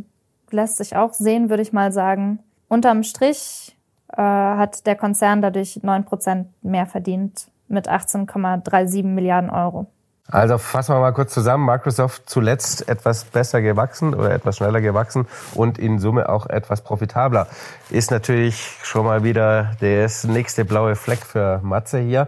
lässt 0.52 0.78
sich 0.78 0.96
auch 0.96 1.14
sehen, 1.14 1.50
würde 1.50 1.64
ich 1.64 1.74
mal 1.74 1.92
sagen. 1.92 2.40
Unterm 2.68 3.04
Strich 3.04 3.78
äh, 4.10 4.22
hat 4.22 4.86
der 4.86 4.96
Konzern 4.96 5.42
dadurch 5.42 5.82
9 5.82 6.04
Prozent 6.04 6.48
mehr 6.64 6.86
verdient 6.86 7.50
mit 7.68 7.90
18,37 7.90 9.04
Milliarden 9.04 9.50
Euro. 9.50 9.88
Also 10.28 10.58
fassen 10.58 10.96
wir 10.96 11.00
mal 11.00 11.12
kurz 11.12 11.34
zusammen. 11.34 11.66
Microsoft 11.66 12.28
zuletzt 12.28 12.90
etwas 12.90 13.26
besser 13.26 13.62
gewachsen 13.62 14.16
oder 14.16 14.32
etwas 14.32 14.58
schneller 14.58 14.82
gewachsen 14.82 15.28
und 15.54 15.78
in 15.78 16.00
Summe 16.00 16.30
auch 16.30 16.48
etwas 16.48 16.82
profitabler. 16.82 17.48
Ist 17.92 18.10
natürlich 18.10 18.80
schon 18.82 19.06
mal 19.06 19.24
wieder 19.24 19.74
das 19.82 20.24
nächste 20.24 20.66
blaue 20.66 20.96
Fleck 20.96 21.20
für 21.20 21.60
Matze 21.64 22.00
hier. 22.00 22.28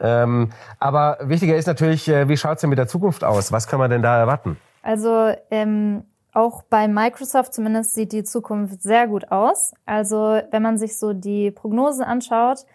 Ähm, 0.00 0.50
aber 0.80 1.18
wichtiger 1.22 1.56
ist 1.56 1.66
natürlich, 1.66 2.08
äh, 2.08 2.28
wie 2.28 2.36
schaut 2.36 2.56
es 2.56 2.60
denn 2.62 2.70
mit 2.70 2.78
der 2.78 2.88
Zukunft 2.88 3.22
aus? 3.22 3.52
Was 3.52 3.68
kann 3.68 3.78
man 3.78 3.90
denn 3.90 4.02
da 4.02 4.18
erwarten? 4.18 4.58
Also 4.82 5.32
ähm, 5.50 6.04
auch 6.32 6.62
bei 6.64 6.86
Microsoft 6.88 7.54
zumindest 7.54 7.94
sieht 7.94 8.12
die 8.12 8.24
Zukunft 8.24 8.82
sehr 8.82 9.06
gut 9.06 9.30
aus. 9.30 9.72
Also 9.86 10.40
wenn 10.50 10.62
man 10.62 10.78
sich 10.78 10.98
so 10.98 11.12
die 11.12 11.50
Prognosen 11.50 12.04
anschaut, 12.04 12.66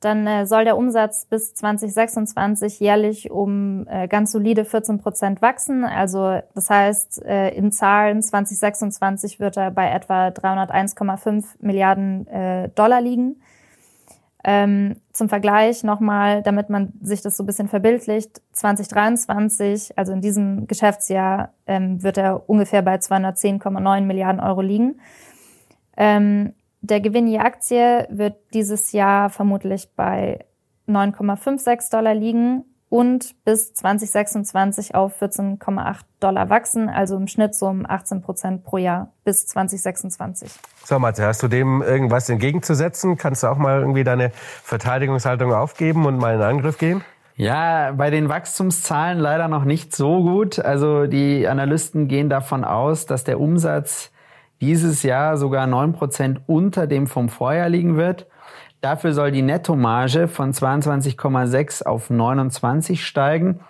dann 0.00 0.26
äh, 0.26 0.46
soll 0.46 0.64
der 0.64 0.78
Umsatz 0.78 1.26
bis 1.26 1.54
2026 1.54 2.80
jährlich 2.80 3.30
um 3.30 3.86
äh, 3.86 4.08
ganz 4.08 4.32
solide 4.32 4.64
14 4.64 4.98
Prozent 4.98 5.42
wachsen. 5.42 5.84
Also 5.84 6.40
das 6.54 6.70
heißt, 6.70 7.22
äh, 7.24 7.50
in 7.50 7.70
Zahlen 7.70 8.22
2026 8.22 9.40
wird 9.40 9.58
er 9.58 9.70
bei 9.70 9.90
etwa 9.90 10.28
301,5 10.28 11.44
Milliarden 11.60 12.26
äh, 12.28 12.70
Dollar 12.70 13.02
liegen. 13.02 13.42
Ähm, 14.42 14.96
zum 15.12 15.28
Vergleich 15.28 15.84
nochmal, 15.84 16.42
damit 16.42 16.70
man 16.70 16.94
sich 17.02 17.20
das 17.20 17.36
so 17.36 17.42
ein 17.42 17.46
bisschen 17.46 17.68
verbildlicht, 17.68 18.40
2023, 18.52 19.98
also 19.98 20.12
in 20.14 20.22
diesem 20.22 20.66
Geschäftsjahr, 20.66 21.52
ähm, 21.66 22.02
wird 22.02 22.16
er 22.16 22.48
ungefähr 22.48 22.80
bei 22.80 22.94
210,9 22.96 24.00
Milliarden 24.00 24.40
Euro 24.40 24.62
liegen. 24.62 24.98
Ähm, 25.94 26.54
der 26.80 27.00
Gewinn 27.00 27.26
je 27.26 27.38
Aktie 27.38 28.06
wird 28.10 28.36
dieses 28.54 28.92
Jahr 28.92 29.30
vermutlich 29.30 29.88
bei 29.96 30.44
9,56 30.88 31.90
Dollar 31.90 32.14
liegen 32.14 32.64
und 32.88 33.36
bis 33.44 33.72
2026 33.74 34.94
auf 34.94 35.22
14,8 35.22 36.00
Dollar 36.18 36.50
wachsen, 36.50 36.88
also 36.88 37.16
im 37.16 37.28
Schnitt 37.28 37.54
so 37.54 37.66
um 37.66 37.86
18 37.88 38.20
Prozent 38.20 38.64
pro 38.64 38.78
Jahr 38.78 39.12
bis 39.24 39.46
2026. 39.46 40.50
So, 40.84 40.98
Matze, 40.98 41.24
hast 41.24 41.42
du 41.42 41.48
dem 41.48 41.82
irgendwas 41.82 42.28
entgegenzusetzen? 42.28 43.16
Kannst 43.16 43.44
du 43.44 43.46
auch 43.46 43.58
mal 43.58 43.80
irgendwie 43.80 44.02
deine 44.02 44.30
Verteidigungshaltung 44.64 45.52
aufgeben 45.52 46.04
und 46.04 46.18
mal 46.18 46.34
in 46.34 46.42
Angriff 46.42 46.78
gehen? 46.78 47.04
Ja, 47.36 47.92
bei 47.92 48.10
den 48.10 48.28
Wachstumszahlen 48.28 49.18
leider 49.18 49.48
noch 49.48 49.64
nicht 49.64 49.94
so 49.94 50.22
gut. 50.22 50.58
Also 50.58 51.06
die 51.06 51.46
Analysten 51.46 52.08
gehen 52.08 52.28
davon 52.28 52.64
aus, 52.64 53.06
dass 53.06 53.22
der 53.22 53.40
Umsatz 53.40 54.10
dieses 54.60 55.02
Jahr 55.02 55.36
sogar 55.36 55.66
9% 55.66 56.38
unter 56.46 56.86
dem 56.86 57.06
vom 57.06 57.28
Vorjahr 57.28 57.68
liegen 57.68 57.96
wird. 57.96 58.26
Dafür 58.80 59.12
soll 59.12 59.30
die 59.30 59.42
Nettomarge 59.42 60.28
von 60.28 60.52
22,6 60.52 61.84
auf 61.84 62.10
29 62.10 63.04
steigen. 63.04 63.60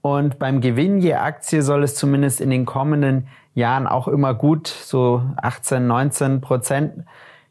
Und 0.00 0.38
beim 0.38 0.60
Gewinn 0.60 0.98
je 0.98 1.14
Aktie 1.14 1.62
soll 1.62 1.84
es 1.84 1.94
zumindest 1.94 2.40
in 2.40 2.50
den 2.50 2.66
kommenden 2.66 3.28
Jahren 3.54 3.86
auch 3.86 4.08
immer 4.08 4.34
gut, 4.34 4.66
so 4.66 5.22
18, 5.36 5.86
19 5.86 6.40
Prozent 6.40 7.04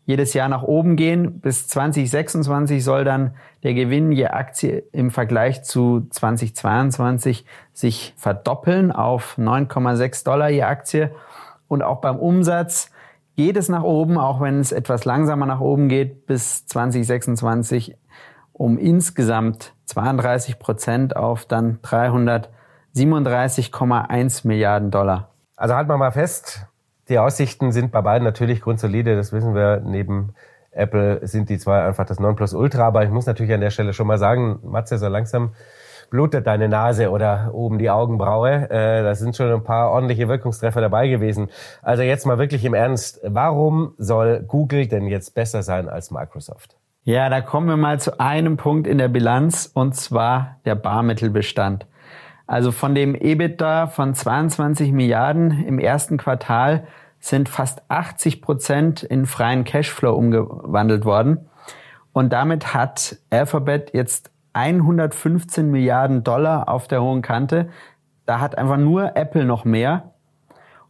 jedes 0.05 0.33
Jahr 0.33 0.49
nach 0.49 0.63
oben 0.63 0.95
gehen. 0.95 1.39
Bis 1.39 1.67
2026 1.67 2.83
soll 2.83 3.03
dann 3.03 3.35
der 3.63 3.73
Gewinn 3.73 4.11
je 4.11 4.27
Aktie 4.27 4.83
im 4.91 5.11
Vergleich 5.11 5.63
zu 5.63 6.07
2022 6.09 7.45
sich 7.73 8.13
verdoppeln 8.17 8.91
auf 8.91 9.37
9,6 9.37 10.25
Dollar 10.25 10.49
je 10.49 10.63
Aktie. 10.63 11.11
Und 11.71 11.81
auch 11.83 12.01
beim 12.01 12.17
Umsatz 12.17 12.91
geht 13.37 13.55
es 13.55 13.69
nach 13.69 13.83
oben, 13.83 14.17
auch 14.17 14.41
wenn 14.41 14.59
es 14.59 14.73
etwas 14.73 15.05
langsamer 15.05 15.45
nach 15.45 15.61
oben 15.61 15.87
geht, 15.87 16.25
bis 16.25 16.67
2026 16.67 17.97
um 18.51 18.77
insgesamt 18.77 19.73
32 19.85 20.59
Prozent 20.59 21.15
auf 21.15 21.45
dann 21.45 21.77
337,1 21.77 24.45
Milliarden 24.45 24.91
Dollar. 24.91 25.29
Also 25.55 25.73
halten 25.73 25.89
wir 25.89 25.95
mal 25.95 26.11
fest, 26.11 26.65
die 27.07 27.17
Aussichten 27.17 27.71
sind 27.71 27.93
bei 27.93 28.01
beiden 28.01 28.25
natürlich 28.25 28.59
grundsolide, 28.59 29.15
das 29.15 29.31
wissen 29.31 29.55
wir. 29.55 29.79
Neben 29.79 30.33
Apple 30.71 31.25
sind 31.25 31.47
die 31.47 31.57
zwei 31.57 31.85
einfach 31.85 32.05
das 32.05 32.19
Nonplusultra, 32.19 32.85
aber 32.85 33.05
ich 33.05 33.11
muss 33.11 33.27
natürlich 33.27 33.53
an 33.53 33.61
der 33.61 33.69
Stelle 33.69 33.93
schon 33.93 34.07
mal 34.07 34.17
sagen, 34.17 34.59
Matze, 34.63 34.97
so 34.97 35.07
langsam 35.07 35.53
blutet 36.11 36.45
deine 36.45 36.69
Nase 36.69 37.09
oder 37.09 37.49
oben 37.53 37.79
die 37.79 37.89
Augenbraue. 37.89 38.69
Äh, 38.69 39.01
da 39.01 39.15
sind 39.15 39.35
schon 39.35 39.51
ein 39.51 39.63
paar 39.63 39.89
ordentliche 39.89 40.27
Wirkungstreffer 40.27 40.81
dabei 40.81 41.07
gewesen. 41.07 41.49
Also 41.81 42.03
jetzt 42.03 42.27
mal 42.27 42.37
wirklich 42.37 42.63
im 42.63 42.75
Ernst, 42.75 43.19
warum 43.23 43.95
soll 43.97 44.43
Google 44.47 44.85
denn 44.87 45.07
jetzt 45.07 45.33
besser 45.33 45.63
sein 45.63 45.89
als 45.89 46.11
Microsoft? 46.11 46.75
Ja, 47.03 47.29
da 47.29 47.41
kommen 47.41 47.67
wir 47.67 47.77
mal 47.77 47.99
zu 47.99 48.19
einem 48.19 48.57
Punkt 48.57 48.85
in 48.85 48.99
der 48.99 49.07
Bilanz 49.07 49.71
und 49.73 49.95
zwar 49.95 50.57
der 50.65 50.75
Barmittelbestand. 50.75 51.87
Also 52.45 52.71
von 52.71 52.93
dem 52.93 53.15
EBITDA 53.15 53.87
von 53.87 54.13
22 54.13 54.91
Milliarden 54.91 55.63
im 55.65 55.79
ersten 55.79 56.17
Quartal 56.17 56.85
sind 57.19 57.47
fast 57.47 57.81
80 57.87 58.41
Prozent 58.41 59.03
in 59.03 59.25
freien 59.25 59.63
Cashflow 59.63 60.13
umgewandelt 60.13 61.05
worden. 61.05 61.47
Und 62.13 62.33
damit 62.33 62.73
hat 62.73 63.17
Alphabet 63.29 63.91
jetzt 63.93 64.30
115 64.53 65.69
Milliarden 65.69 66.23
Dollar 66.23 66.69
auf 66.69 66.87
der 66.87 67.01
hohen 67.01 67.21
Kante. 67.21 67.69
Da 68.25 68.39
hat 68.39 68.57
einfach 68.57 68.77
nur 68.77 69.15
Apple 69.15 69.45
noch 69.45 69.65
mehr. 69.65 70.11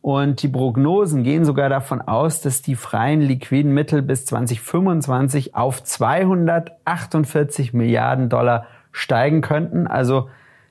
Und 0.01 0.41
die 0.41 0.47
Prognosen 0.47 1.23
gehen 1.23 1.45
sogar 1.45 1.69
davon 1.69 2.01
aus, 2.01 2.41
dass 2.41 2.63
die 2.63 2.75
freien 2.75 3.21
liquiden 3.21 3.71
Mittel 3.73 4.01
bis 4.01 4.25
2025 4.25 5.55
auf 5.55 5.83
248 5.83 7.73
Milliarden 7.73 8.27
Dollar 8.29 8.65
steigen 8.91 9.41
könnten. 9.41 9.85
Also 9.85 10.29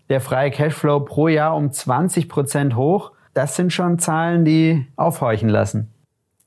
der 0.08 0.20
freie 0.20 0.50
Cashflow 0.50 1.00
pro 1.00 1.28
Jahr 1.28 1.56
um 1.56 1.70
20 1.70 2.28
Prozent 2.28 2.74
hoch. 2.74 3.12
Das 3.32 3.54
sind 3.54 3.72
schon 3.72 4.00
Zahlen, 4.00 4.44
die 4.44 4.88
aufhorchen 4.96 5.48
lassen. 5.48 5.92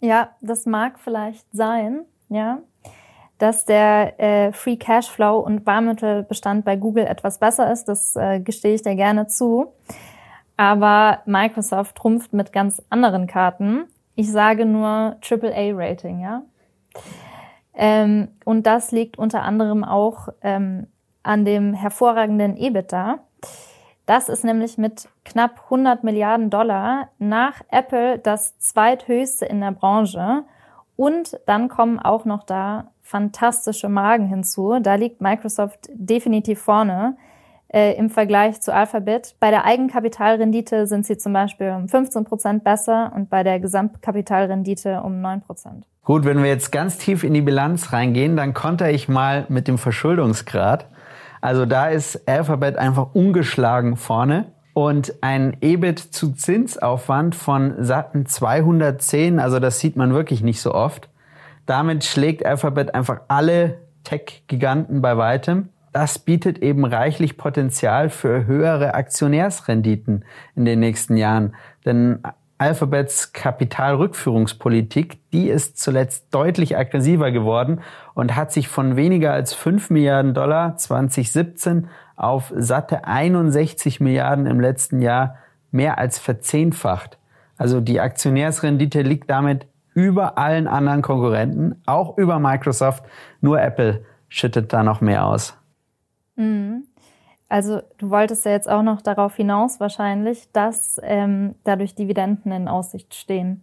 Ja, 0.01 0.32
das 0.41 0.65
mag 0.65 0.99
vielleicht 0.99 1.45
sein, 1.53 2.01
ja, 2.27 2.60
dass 3.43 3.65
der 3.65 4.17
äh, 4.21 4.53
Free 4.53 4.77
Cashflow 4.77 5.38
und 5.38 5.65
Barmittelbestand 5.65 6.63
bei 6.63 6.77
Google 6.77 7.06
etwas 7.06 7.39
besser 7.39 7.69
ist. 7.69 7.89
Das 7.89 8.15
äh, 8.15 8.39
gestehe 8.39 8.73
ich 8.73 8.84
dir 8.84 8.95
gerne 8.95 9.27
zu. 9.27 9.73
Aber 10.56 11.19
Microsoft 11.25 11.97
trumpft 11.97 12.32
mit 12.32 12.53
ganz 12.53 12.82
anderen 12.89 13.27
Karten. 13.27 13.84
Ich 14.15 14.32
sage 14.32 14.65
nur 14.65 15.17
AAA-Rating, 15.29 16.21
ja. 16.21 16.43
Ähm, 17.73 18.29
und 18.45 18.65
das 18.65 18.93
liegt 18.93 19.17
unter 19.17 19.41
anderem 19.41 19.84
auch 19.84 20.29
ähm, 20.41 20.88
an 21.23 21.43
dem 21.43 21.73
hervorragenden 21.73 22.56
EBITDA. 22.56 23.19
Das 24.06 24.29
ist 24.29 24.45
nämlich 24.45 24.77
mit 24.77 25.10
knapp 25.25 25.65
100 25.65 26.06
Milliarden 26.06 26.49
Dollar 26.49 27.10
nach 27.19 27.62
Apple 27.69 28.19
das 28.19 28.58
zweithöchste 28.60 29.45
in 29.45 29.60
der 29.60 29.71
Branche. 29.71 30.45
Und 30.95 31.39
dann 31.45 31.69
kommen 31.69 31.99
auch 31.99 32.25
noch 32.25 32.43
da 32.43 32.91
fantastische 33.01 33.89
Magen 33.89 34.27
hinzu. 34.27 34.79
Da 34.82 34.95
liegt 34.95 35.21
Microsoft 35.21 35.89
definitiv 35.93 36.60
vorne 36.60 37.17
äh, 37.67 37.97
im 37.97 38.10
Vergleich 38.10 38.62
zu 38.62 38.73
Alphabet. 38.73 39.36
Bei 39.39 39.49
der 39.49 39.65
Eigenkapitalrendite 39.65 40.88
sind 40.88 41.06
sie 41.06 41.17
zum 41.17 41.34
Beispiel 41.34 41.71
um 41.71 41.89
15 41.89 42.23
Prozent 42.23 42.63
besser 42.63 43.12
und 43.15 43.29
bei 43.29 43.43
der 43.43 43.60
Gesamtkapitalrendite 43.60 45.01
um 45.01 45.21
9 45.21 45.41
Prozent. 45.41 45.86
Gut, 46.03 46.25
wenn 46.25 46.39
wir 46.39 46.49
jetzt 46.49 46.71
ganz 46.71 46.97
tief 46.97 47.23
in 47.23 47.34
die 47.34 47.41
Bilanz 47.41 47.93
reingehen, 47.93 48.36
dann 48.36 48.53
konnte 48.53 48.89
ich 48.89 49.08
mal 49.08 49.45
mit 49.49 49.67
dem 49.67 49.77
Verschuldungsgrad. 49.77 50.86
Also 51.41 51.65
da 51.65 51.88
ist 51.88 52.27
Alphabet 52.27 52.77
einfach 52.77 53.13
ungeschlagen 53.13 53.97
vorne 53.97 54.52
und 54.73 55.15
ein 55.21 55.57
EBIT 55.62 55.99
zu 55.99 56.33
Zinsaufwand 56.33 57.36
von 57.36 57.83
satten 57.83 58.25
210, 58.25 59.39
also 59.39 59.59
das 59.59 59.79
sieht 59.79 59.95
man 59.95 60.13
wirklich 60.13 60.41
nicht 60.41 60.62
so 60.62 60.73
oft. 60.73 61.09
Damit 61.65 62.03
schlägt 62.03 62.45
Alphabet 62.45 62.93
einfach 62.93 63.21
alle 63.27 63.79
Tech-Giganten 64.03 65.01
bei 65.01 65.17
weitem 65.17 65.69
das 65.93 66.17
bietet 66.19 66.57
eben 66.57 66.86
reichlich 66.86 67.38
Potenzial 67.38 68.09
für 68.09 68.45
höhere 68.47 68.95
Aktionärsrenditen 68.95 70.25
in 70.55 70.65
den 70.65 70.79
nächsten 70.79 71.15
Jahren. 71.15 71.55
Denn 71.86 72.19
Alphabets 72.57 73.31
Kapitalrückführungspolitik, 73.33 75.19
die 75.31 75.49
ist 75.49 75.77
zuletzt 75.77 76.33
deutlich 76.33 76.77
aggressiver 76.77 77.31
geworden 77.31 77.81
und 78.15 78.36
hat 78.36 78.51
sich 78.51 78.67
von 78.67 78.95
weniger 78.95 79.33
als 79.33 79.53
5 79.53 79.91
Milliarden 79.91 80.33
Dollar 80.33 80.77
2017 80.77 81.89
auf 82.15 82.54
satte 82.56 83.06
61 83.06 83.99
Milliarden 83.99 84.45
im 84.45 84.60
letzten 84.60 85.02
Jahr 85.02 85.38
mehr 85.71 85.97
als 85.97 86.19
verzehnfacht. 86.19 87.17
Also 87.58 87.82
die 87.82 87.99
Aktionärsrendite 87.99 89.02
liegt 89.02 89.30
damit 89.30 89.67
über 89.93 90.38
allen 90.38 90.67
anderen 90.67 91.02
Konkurrenten, 91.02 91.82
auch 91.86 92.17
über 92.17 92.39
Microsoft, 92.39 93.04
nur 93.41 93.62
Apple 93.62 94.06
schüttet 94.28 94.73
da 94.73 94.84
noch 94.84 95.02
mehr 95.02 95.26
aus. 95.26 95.56
Mhm. 96.36 96.86
Also 97.49 97.82
du 97.99 98.10
wolltest 98.10 98.45
ja 98.45 98.52
jetzt 98.52 98.67
auch 98.67 98.82
noch 98.82 99.02
darauf 99.02 99.36
hinaus 99.36 99.80
wahrscheinlich, 99.80 100.52
dass 100.54 100.99
ähm, 101.04 101.54
dadurch 101.63 101.93
Dividenden 101.93 102.52
in 102.52 102.67
Aussicht 102.67 103.13
stehen. 103.13 103.62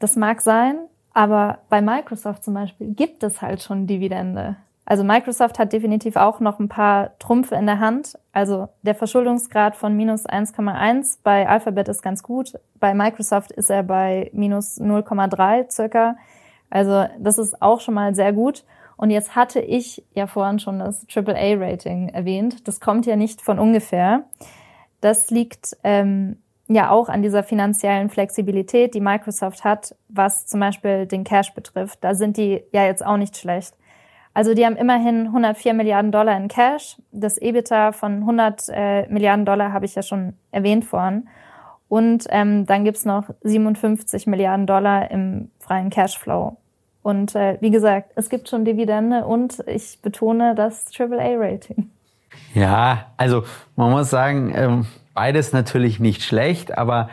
Das 0.00 0.16
mag 0.16 0.40
sein, 0.40 0.76
aber 1.14 1.58
bei 1.68 1.80
Microsoft 1.80 2.42
zum 2.44 2.54
Beispiel 2.54 2.94
gibt 2.94 3.22
es 3.22 3.40
halt 3.40 3.62
schon 3.62 3.86
Dividende. 3.86 4.56
Also 4.90 5.04
Microsoft 5.04 5.58
hat 5.58 5.74
definitiv 5.74 6.16
auch 6.16 6.40
noch 6.40 6.58
ein 6.58 6.70
paar 6.70 7.10
Trumpfe 7.18 7.56
in 7.56 7.66
der 7.66 7.78
Hand. 7.78 8.18
Also 8.32 8.70
der 8.80 8.94
Verschuldungsgrad 8.94 9.76
von 9.76 9.94
minus 9.94 10.24
1,1 10.24 11.18
bei 11.22 11.46
Alphabet 11.46 11.88
ist 11.88 12.00
ganz 12.00 12.22
gut. 12.22 12.54
Bei 12.80 12.94
Microsoft 12.94 13.52
ist 13.52 13.68
er 13.68 13.82
bei 13.82 14.30
minus 14.32 14.80
0,3 14.80 15.70
circa. 15.70 16.16
Also 16.70 17.04
das 17.18 17.36
ist 17.36 17.60
auch 17.60 17.82
schon 17.82 17.92
mal 17.92 18.14
sehr 18.14 18.32
gut. 18.32 18.64
Und 18.96 19.10
jetzt 19.10 19.36
hatte 19.36 19.60
ich 19.60 20.06
ja 20.14 20.26
vorhin 20.26 20.58
schon 20.58 20.78
das 20.78 21.04
AAA-Rating 21.14 22.08
erwähnt. 22.08 22.66
Das 22.66 22.80
kommt 22.80 23.04
ja 23.04 23.16
nicht 23.16 23.42
von 23.42 23.58
ungefähr. 23.58 24.24
Das 25.02 25.28
liegt 25.28 25.76
ähm, 25.84 26.38
ja 26.66 26.88
auch 26.88 27.10
an 27.10 27.20
dieser 27.20 27.42
finanziellen 27.42 28.08
Flexibilität, 28.08 28.94
die 28.94 29.02
Microsoft 29.02 29.64
hat, 29.64 29.94
was 30.08 30.46
zum 30.46 30.60
Beispiel 30.60 31.04
den 31.04 31.24
Cash 31.24 31.52
betrifft. 31.52 31.98
Da 32.00 32.14
sind 32.14 32.38
die 32.38 32.62
ja 32.72 32.86
jetzt 32.86 33.04
auch 33.04 33.18
nicht 33.18 33.36
schlecht. 33.36 33.74
Also 34.38 34.54
die 34.54 34.64
haben 34.64 34.76
immerhin 34.76 35.26
104 35.26 35.74
Milliarden 35.74 36.12
Dollar 36.12 36.36
in 36.36 36.46
Cash. 36.46 36.96
Das 37.10 37.38
EBITDA 37.38 37.90
von 37.90 38.18
100 38.18 38.68
äh, 38.68 39.08
Milliarden 39.08 39.44
Dollar 39.44 39.72
habe 39.72 39.84
ich 39.84 39.96
ja 39.96 40.02
schon 40.04 40.34
erwähnt 40.52 40.84
vorhin. 40.84 41.26
Und 41.88 42.24
ähm, 42.30 42.64
dann 42.64 42.84
gibt's 42.84 43.04
noch 43.04 43.30
57 43.42 44.28
Milliarden 44.28 44.68
Dollar 44.68 45.10
im 45.10 45.50
freien 45.58 45.90
Cashflow. 45.90 46.56
Und 47.02 47.34
äh, 47.34 47.58
wie 47.60 47.72
gesagt, 47.72 48.12
es 48.14 48.30
gibt 48.30 48.48
schon 48.48 48.64
Dividende 48.64 49.26
und 49.26 49.58
ich 49.66 50.00
betone 50.02 50.54
das 50.54 50.88
AAA-Rating. 50.96 51.90
Ja, 52.54 53.06
also 53.16 53.42
man 53.74 53.90
muss 53.90 54.08
sagen, 54.08 54.52
ähm, 54.54 54.86
beides 55.14 55.52
natürlich 55.52 55.98
nicht 55.98 56.22
schlecht, 56.22 56.78
aber 56.78 57.08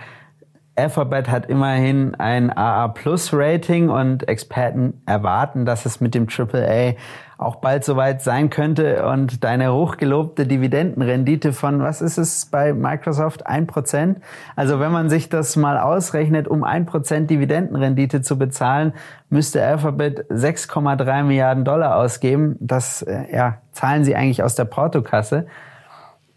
Alphabet 0.77 1.29
hat 1.29 1.45
immerhin 1.45 2.15
ein 2.15 2.55
AA 2.55 2.89
Plus 2.89 3.31
Rating 3.33 3.89
und 3.89 4.27
Experten 4.27 5.01
erwarten, 5.05 5.65
dass 5.65 5.85
es 5.85 6.01
mit 6.01 6.13
dem 6.13 6.27
AAA 6.27 6.95
auch 7.37 7.57
bald 7.57 7.83
soweit 7.85 8.21
sein 8.21 8.49
könnte 8.49 9.05
und 9.07 9.43
deine 9.43 9.73
hochgelobte 9.73 10.45
Dividendenrendite 10.45 11.53
von, 11.53 11.81
was 11.81 12.01
ist 12.01 12.17
es 12.17 12.45
bei 12.45 12.73
Microsoft? 12.73 13.47
ein 13.47 13.67
Prozent. 13.67 14.19
Also 14.55 14.79
wenn 14.79 14.91
man 14.91 15.09
sich 15.09 15.29
das 15.29 15.55
mal 15.55 15.77
ausrechnet, 15.77 16.47
um 16.47 16.63
ein 16.63 16.85
Prozent 16.85 17.29
Dividendenrendite 17.29 18.21
zu 18.21 18.37
bezahlen, 18.37 18.93
müsste 19.29 19.63
Alphabet 19.63 20.25
6,3 20.29 21.23
Milliarden 21.23 21.63
Dollar 21.63 21.97
ausgeben. 21.97 22.57
Das 22.59 23.01
äh, 23.01 23.33
ja, 23.33 23.59
zahlen 23.71 24.03
sie 24.03 24.15
eigentlich 24.15 24.43
aus 24.43 24.55
der 24.55 24.65
Portokasse. 24.65 25.47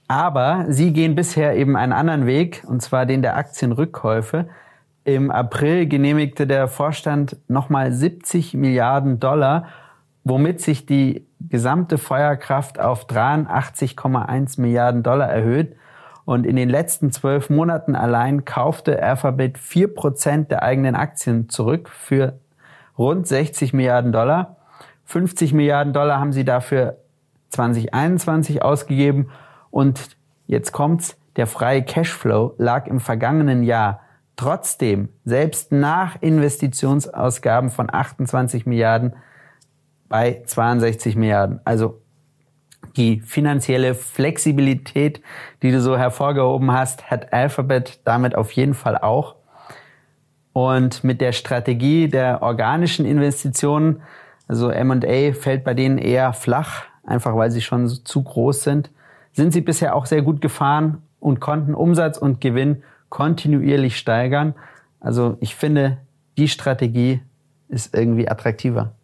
Aber 0.08 0.64
sie 0.68 0.92
gehen 0.92 1.14
bisher 1.14 1.56
eben 1.56 1.76
einen 1.76 1.92
anderen 1.92 2.26
Weg, 2.26 2.64
und 2.66 2.82
zwar 2.82 3.06
den 3.06 3.22
der 3.22 3.36
Aktienrückkäufe. 3.36 4.48
Im 5.04 5.30
April 5.30 5.86
genehmigte 5.86 6.46
der 6.46 6.66
Vorstand 6.66 7.36
nochmal 7.48 7.92
70 7.92 8.54
Milliarden 8.54 9.20
Dollar 9.20 9.68
womit 10.28 10.60
sich 10.60 10.86
die 10.86 11.26
gesamte 11.40 11.98
Feuerkraft 11.98 12.78
auf 12.78 13.06
83,1 13.06 14.60
Milliarden 14.60 15.02
Dollar 15.02 15.28
erhöht. 15.28 15.74
Und 16.24 16.44
in 16.44 16.56
den 16.56 16.68
letzten 16.68 17.10
zwölf 17.10 17.48
Monaten 17.48 17.96
allein 17.96 18.44
kaufte 18.44 19.02
Alphabet 19.02 19.56
vier 19.56 19.92
Prozent 19.92 20.50
der 20.50 20.62
eigenen 20.62 20.94
Aktien 20.94 21.48
zurück 21.48 21.88
für 21.88 22.38
rund 22.98 23.26
60 23.26 23.72
Milliarden 23.72 24.12
Dollar. 24.12 24.56
50 25.06 25.54
Milliarden 25.54 25.94
Dollar 25.94 26.20
haben 26.20 26.32
sie 26.32 26.44
dafür 26.44 26.98
2021 27.48 28.62
ausgegeben. 28.62 29.30
Und 29.70 30.16
jetzt 30.46 30.72
kommt's, 30.72 31.16
der 31.36 31.46
freie 31.46 31.82
Cashflow 31.82 32.54
lag 32.58 32.86
im 32.86 33.00
vergangenen 33.00 33.62
Jahr 33.62 34.00
trotzdem, 34.36 35.08
selbst 35.24 35.72
nach 35.72 36.20
Investitionsausgaben 36.22 37.70
von 37.70 37.92
28 37.92 38.66
Milliarden, 38.66 39.14
bei 40.08 40.42
62 40.46 41.16
Milliarden. 41.16 41.60
Also 41.64 42.00
die 42.96 43.20
finanzielle 43.20 43.94
Flexibilität, 43.94 45.20
die 45.62 45.70
du 45.70 45.80
so 45.80 45.98
hervorgehoben 45.98 46.72
hast, 46.72 47.10
hat 47.10 47.32
Alphabet 47.32 48.00
damit 48.04 48.34
auf 48.34 48.52
jeden 48.52 48.74
Fall 48.74 48.96
auch. 48.96 49.36
Und 50.52 51.04
mit 51.04 51.20
der 51.20 51.32
Strategie 51.32 52.08
der 52.08 52.42
organischen 52.42 53.04
Investitionen, 53.04 54.02
also 54.46 54.70
M&A 54.70 55.32
fällt 55.32 55.62
bei 55.62 55.74
denen 55.74 55.98
eher 55.98 56.32
flach, 56.32 56.84
einfach 57.04 57.36
weil 57.36 57.50
sie 57.50 57.60
schon 57.60 57.88
zu 57.88 58.22
groß 58.22 58.64
sind, 58.64 58.90
sind 59.38 59.52
sie 59.52 59.60
bisher 59.60 59.94
auch 59.94 60.06
sehr 60.06 60.22
gut 60.22 60.40
gefahren 60.40 61.00
und 61.20 61.38
konnten 61.38 61.72
Umsatz 61.74 62.18
und 62.18 62.40
Gewinn 62.40 62.82
kontinuierlich 63.08 63.96
steigern. 63.96 64.54
Also 64.98 65.36
ich 65.38 65.54
finde, 65.54 65.98
die 66.36 66.48
Strategie 66.48 67.22
ist 67.68 67.94
irgendwie 67.94 68.28
attraktiver. 68.28 68.94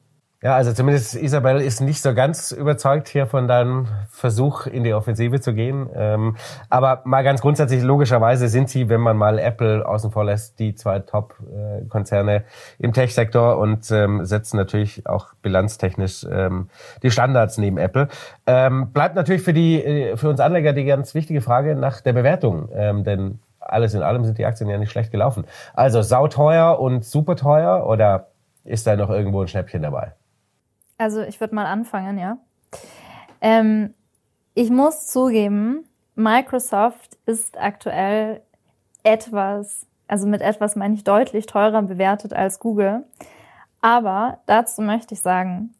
Ja, 0.44 0.56
also 0.56 0.74
zumindest 0.74 1.14
Isabel 1.14 1.62
ist 1.62 1.80
nicht 1.80 2.02
so 2.02 2.12
ganz 2.12 2.52
überzeugt 2.52 3.08
hier 3.08 3.26
von 3.26 3.48
deinem 3.48 3.88
Versuch, 4.10 4.66
in 4.66 4.84
die 4.84 4.92
Offensive 4.92 5.40
zu 5.40 5.54
gehen. 5.54 5.88
Ähm, 5.94 6.36
aber 6.68 7.00
mal 7.04 7.24
ganz 7.24 7.40
grundsätzlich, 7.40 7.82
logischerweise 7.82 8.48
sind 8.48 8.68
sie, 8.68 8.90
wenn 8.90 9.00
man 9.00 9.16
mal 9.16 9.38
Apple 9.38 9.88
außen 9.88 10.10
vor 10.10 10.26
lässt, 10.26 10.58
die 10.58 10.74
zwei 10.74 10.98
Top-Konzerne 10.98 12.44
im 12.78 12.92
Tech-Sektor 12.92 13.56
und 13.56 13.90
ähm, 13.90 14.26
setzen 14.26 14.58
natürlich 14.58 15.06
auch 15.06 15.32
bilanztechnisch 15.40 16.26
ähm, 16.30 16.68
die 17.02 17.10
Standards 17.10 17.56
neben 17.56 17.78
Apple. 17.78 18.08
bleibt 18.44 19.14
natürlich 19.14 19.40
für 19.40 19.54
die, 19.54 19.82
äh, 19.82 20.18
für 20.18 20.28
uns 20.28 20.40
Anleger 20.40 20.74
die 20.74 20.84
ganz 20.84 21.14
wichtige 21.14 21.40
Frage 21.40 21.74
nach 21.74 22.02
der 22.02 22.12
Bewertung. 22.12 22.68
denn 23.02 23.38
alles 23.60 23.94
in 23.94 24.02
allem 24.02 24.26
sind 24.26 24.36
die 24.36 24.44
Aktien 24.44 24.68
ja 24.68 24.76
nicht 24.76 24.90
schlecht 24.90 25.10
gelaufen. 25.10 25.46
Also 25.72 26.02
sauteuer 26.02 26.78
und 26.78 27.02
super 27.02 27.34
teuer 27.34 27.86
oder 27.86 28.26
ist 28.64 28.86
da 28.86 28.94
noch 28.94 29.08
irgendwo 29.08 29.40
ein 29.40 29.48
Schnäppchen 29.48 29.80
dabei? 29.80 30.12
Also 30.98 31.22
ich 31.22 31.40
würde 31.40 31.54
mal 31.54 31.66
anfangen, 31.66 32.18
ja. 32.18 32.38
Ähm, 33.40 33.94
ich 34.54 34.70
muss 34.70 35.06
zugeben, 35.08 35.88
Microsoft 36.14 37.18
ist 37.26 37.58
aktuell 37.58 38.42
etwas, 39.02 39.86
also 40.06 40.26
mit 40.26 40.40
etwas 40.40 40.76
meine 40.76 40.94
ich 40.94 41.04
deutlich 41.04 41.46
teurer 41.46 41.82
bewertet 41.82 42.32
als 42.32 42.60
Google. 42.60 43.04
Aber 43.80 44.38
dazu 44.46 44.80
möchte 44.80 45.14
ich 45.14 45.20
sagen, 45.20 45.74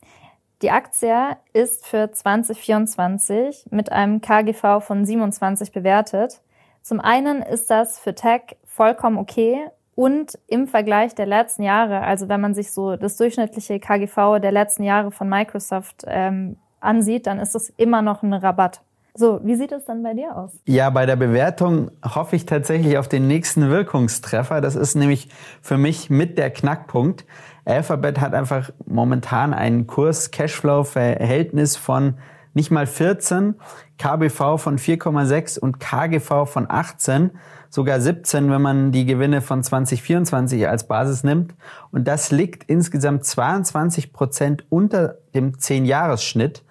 die 0.62 0.70
Aktie 0.70 1.36
ist 1.52 1.86
für 1.86 2.10
2024 2.10 3.66
mit 3.70 3.92
einem 3.92 4.20
KGV 4.20 4.80
von 4.80 5.04
27 5.04 5.72
bewertet. 5.72 6.42
Zum 6.82 7.00
einen 7.00 7.42
ist 7.42 7.70
das 7.70 7.98
für 7.98 8.14
Tech 8.14 8.56
vollkommen 8.64 9.18
okay 9.18 9.70
und 9.94 10.38
im 10.46 10.66
Vergleich 10.66 11.14
der 11.14 11.26
letzten 11.26 11.62
Jahre, 11.62 12.00
also 12.00 12.28
wenn 12.28 12.40
man 12.40 12.54
sich 12.54 12.72
so 12.72 12.96
das 12.96 13.16
durchschnittliche 13.16 13.78
KGV 13.78 14.40
der 14.40 14.52
letzten 14.52 14.82
Jahre 14.82 15.10
von 15.10 15.28
Microsoft 15.28 16.04
ähm, 16.06 16.56
ansieht, 16.80 17.26
dann 17.26 17.38
ist 17.38 17.54
es 17.54 17.70
immer 17.76 18.02
noch 18.02 18.22
ein 18.22 18.32
Rabatt. 18.32 18.82
So, 19.16 19.38
wie 19.44 19.54
sieht 19.54 19.70
es 19.70 19.84
dann 19.84 20.02
bei 20.02 20.12
dir 20.12 20.36
aus? 20.36 20.50
Ja, 20.66 20.90
bei 20.90 21.06
der 21.06 21.14
Bewertung 21.14 21.92
hoffe 22.04 22.34
ich 22.34 22.46
tatsächlich 22.46 22.98
auf 22.98 23.06
den 23.06 23.28
nächsten 23.28 23.70
Wirkungstreffer. 23.70 24.60
Das 24.60 24.74
ist 24.74 24.96
nämlich 24.96 25.28
für 25.62 25.78
mich 25.78 26.10
mit 26.10 26.36
der 26.36 26.50
Knackpunkt. 26.50 27.24
Alphabet 27.64 28.20
hat 28.20 28.34
einfach 28.34 28.70
momentan 28.86 29.54
einen 29.54 29.86
Kurs-Cashflow-Verhältnis 29.86 31.76
von 31.76 32.14
nicht 32.54 32.70
mal 32.70 32.86
14, 32.86 33.56
KBV 33.98 34.58
von 34.58 34.78
4,6 34.78 35.58
und 35.58 35.80
KGV 35.80 36.46
von 36.46 36.66
18, 36.68 37.32
sogar 37.68 38.00
17, 38.00 38.50
wenn 38.50 38.62
man 38.62 38.92
die 38.92 39.04
Gewinne 39.04 39.42
von 39.42 39.62
2024 39.62 40.68
als 40.68 40.86
Basis 40.86 41.24
nimmt. 41.24 41.54
Und 41.90 42.06
das 42.06 42.30
liegt 42.30 42.64
insgesamt 42.64 43.24
22 43.24 44.12
Prozent 44.12 44.64
unter 44.70 45.18
dem 45.34 45.52
10-Jahres-Schnitt. 45.52 46.62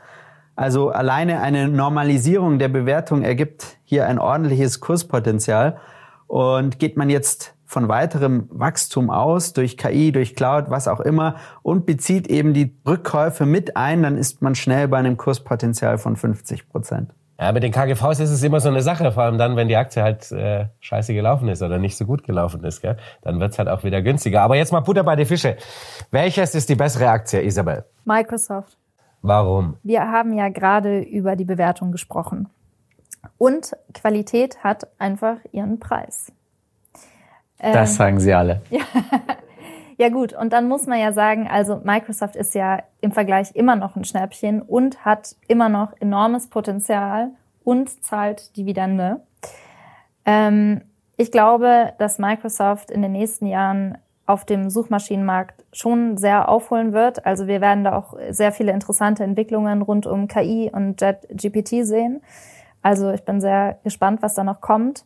Also 0.56 0.90
alleine 0.90 1.42
eine 1.42 1.68
Normalisierung 1.68 2.60
der 2.60 2.70
Bewertung 2.70 3.24
ergibt 3.24 3.78
hier 3.84 4.08
ein 4.08 4.20
ordentliches 4.20 4.80
Kurspotenzial. 4.80 5.78
Und 6.28 6.80
geht 6.80 6.96
man 6.96 7.10
jetzt 7.10 7.54
von 7.74 7.90
weiterem 7.90 8.48
Wachstum 8.52 9.10
aus, 9.10 9.52
durch 9.54 9.78
KI, 9.78 10.12
durch 10.12 10.36
Cloud, 10.36 10.70
was 10.70 10.88
auch 10.88 11.00
immer, 11.00 11.36
und 11.64 11.86
bezieht 11.86 12.28
eben 12.28 12.54
die 12.54 12.78
Rückkäufe 12.88 13.46
mit 13.46 13.76
ein, 13.76 14.04
dann 14.04 14.16
ist 14.16 14.42
man 14.42 14.56
schnell 14.56 14.88
bei 14.88 15.00
einem 15.00 15.18
Kurspotenzial 15.18 15.98
von 15.98 16.16
50 16.16 16.70
Prozent. 16.70 17.12
Ja, 17.40 17.52
mit 17.52 17.64
den 17.64 17.72
KGVs 17.72 18.20
ist 18.20 18.30
es 18.30 18.44
immer 18.44 18.60
so 18.60 18.70
eine 18.70 18.84
Sache, 18.84 19.12
vor 19.12 19.24
allem 19.24 19.40
dann, 19.40 19.56
wenn 19.56 19.68
die 19.68 19.76
Aktie 19.76 20.04
halt 20.04 20.32
äh, 20.32 20.68
scheiße 20.80 21.16
gelaufen 21.16 21.50
ist 21.50 21.64
oder 21.64 21.80
nicht 21.80 21.98
so 21.98 22.06
gut 22.06 22.24
gelaufen 22.24 22.64
ist. 22.64 22.82
Gell? 22.82 22.96
Dann 23.24 23.40
wird's 23.40 23.58
halt 23.58 23.68
auch 23.68 23.84
wieder 23.84 24.04
günstiger. 24.04 24.44
Aber 24.44 24.56
jetzt 24.56 24.72
mal 24.72 24.82
Butter 24.82 25.04
bei 25.04 25.16
die 25.16 25.26
Fische. 25.26 25.58
Welches 26.12 26.54
ist 26.54 26.70
die 26.70 26.76
bessere 26.76 27.10
Aktie, 27.10 27.42
Isabel? 27.42 27.86
Microsoft. 28.06 28.78
Warum? 29.24 29.78
Wir 29.82 30.12
haben 30.12 30.34
ja 30.34 30.50
gerade 30.50 31.00
über 31.00 31.36
die 31.36 31.46
Bewertung 31.46 31.92
gesprochen. 31.92 32.50
Und 33.40 33.76
Qualität 33.94 34.64
hat 34.64 34.88
einfach 35.00 35.38
ihren 35.52 35.80
Preis. 35.80 36.32
Das 37.72 37.92
ähm, 37.92 37.96
sagen 37.96 38.20
sie 38.20 38.34
alle. 38.34 38.62
Ja. 38.70 38.82
ja 39.98 40.10
gut, 40.10 40.34
und 40.34 40.52
dann 40.52 40.68
muss 40.68 40.86
man 40.88 41.00
ja 41.00 41.14
sagen, 41.14 41.48
also 41.50 41.82
Microsoft 41.84 42.36
ist 42.36 42.56
ja 42.56 42.84
im 43.02 43.12
Vergleich 43.12 43.56
immer 43.56 43.76
noch 43.76 43.96
ein 43.96 44.04
Schnäppchen 44.04 44.62
und 44.62 45.06
hat 45.06 45.36
immer 45.48 45.70
noch 45.70 45.94
enormes 46.00 46.48
Potenzial 46.50 47.30
und 47.64 48.04
zahlt 48.04 48.56
Dividende. 48.58 49.22
Ähm, 50.26 50.82
ich 51.16 51.32
glaube, 51.32 51.94
dass 52.00 52.20
Microsoft 52.20 52.92
in 52.92 53.02
den 53.02 53.12
nächsten 53.12 53.46
Jahren 53.46 53.98
auf 54.26 54.46
dem 54.46 54.70
Suchmaschinenmarkt 54.70 55.64
schon 55.74 56.18
sehr 56.18 56.50
aufholen 56.50 56.94
wird. 56.94 57.26
Also 57.26 57.48
wir 57.48 57.62
werden 57.62 57.84
da 57.84 57.96
auch 57.98 58.16
sehr 58.30 58.52
viele 58.52 58.72
interessante 58.72 59.24
Entwicklungen 59.24 59.82
rund 59.82 60.08
um 60.08 60.28
KI 60.28 60.72
und 60.74 61.02
JetGPT 61.02 61.86
sehen. 61.86 62.22
Also 62.82 63.12
ich 63.12 63.24
bin 63.24 63.42
sehr 63.42 63.80
gespannt, 63.84 64.22
was 64.22 64.34
da 64.34 64.44
noch 64.44 64.62
kommt. 64.62 65.06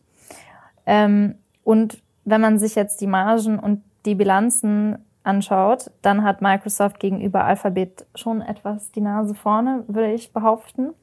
Ähm, 0.86 1.34
und 1.64 2.02
wenn 2.30 2.40
man 2.40 2.58
sich 2.58 2.74
jetzt 2.74 3.00
die 3.00 3.06
Margen 3.06 3.58
und 3.58 3.82
die 4.04 4.14
Bilanzen 4.14 4.98
anschaut, 5.22 5.90
dann 6.02 6.24
hat 6.24 6.40
Microsoft 6.42 7.00
gegenüber 7.00 7.44
Alphabet 7.44 8.06
schon 8.14 8.40
etwas 8.40 8.90
die 8.92 9.00
Nase 9.00 9.34
vorne, 9.34 9.84
würde 9.86 10.12
ich 10.12 10.32
behaupten. 10.32 10.94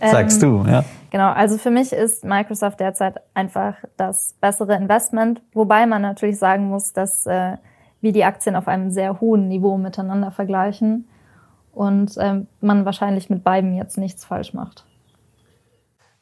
Sagst 0.00 0.42
ähm, 0.42 0.64
du, 0.64 0.70
ja. 0.70 0.84
Genau, 1.10 1.30
also 1.30 1.56
für 1.56 1.70
mich 1.70 1.92
ist 1.92 2.24
Microsoft 2.24 2.80
derzeit 2.80 3.20
einfach 3.34 3.76
das 3.96 4.34
bessere 4.40 4.74
Investment, 4.74 5.40
wobei 5.52 5.86
man 5.86 6.02
natürlich 6.02 6.38
sagen 6.38 6.68
muss, 6.68 6.92
dass 6.92 7.26
äh, 7.26 7.56
wir 8.00 8.12
die 8.12 8.24
Aktien 8.24 8.56
auf 8.56 8.66
einem 8.66 8.90
sehr 8.90 9.20
hohen 9.20 9.48
Niveau 9.48 9.78
miteinander 9.78 10.32
vergleichen 10.32 11.08
und 11.72 12.16
ähm, 12.18 12.48
man 12.60 12.84
wahrscheinlich 12.84 13.30
mit 13.30 13.44
beiden 13.44 13.74
jetzt 13.74 13.98
nichts 13.98 14.24
falsch 14.24 14.52
macht. 14.52 14.84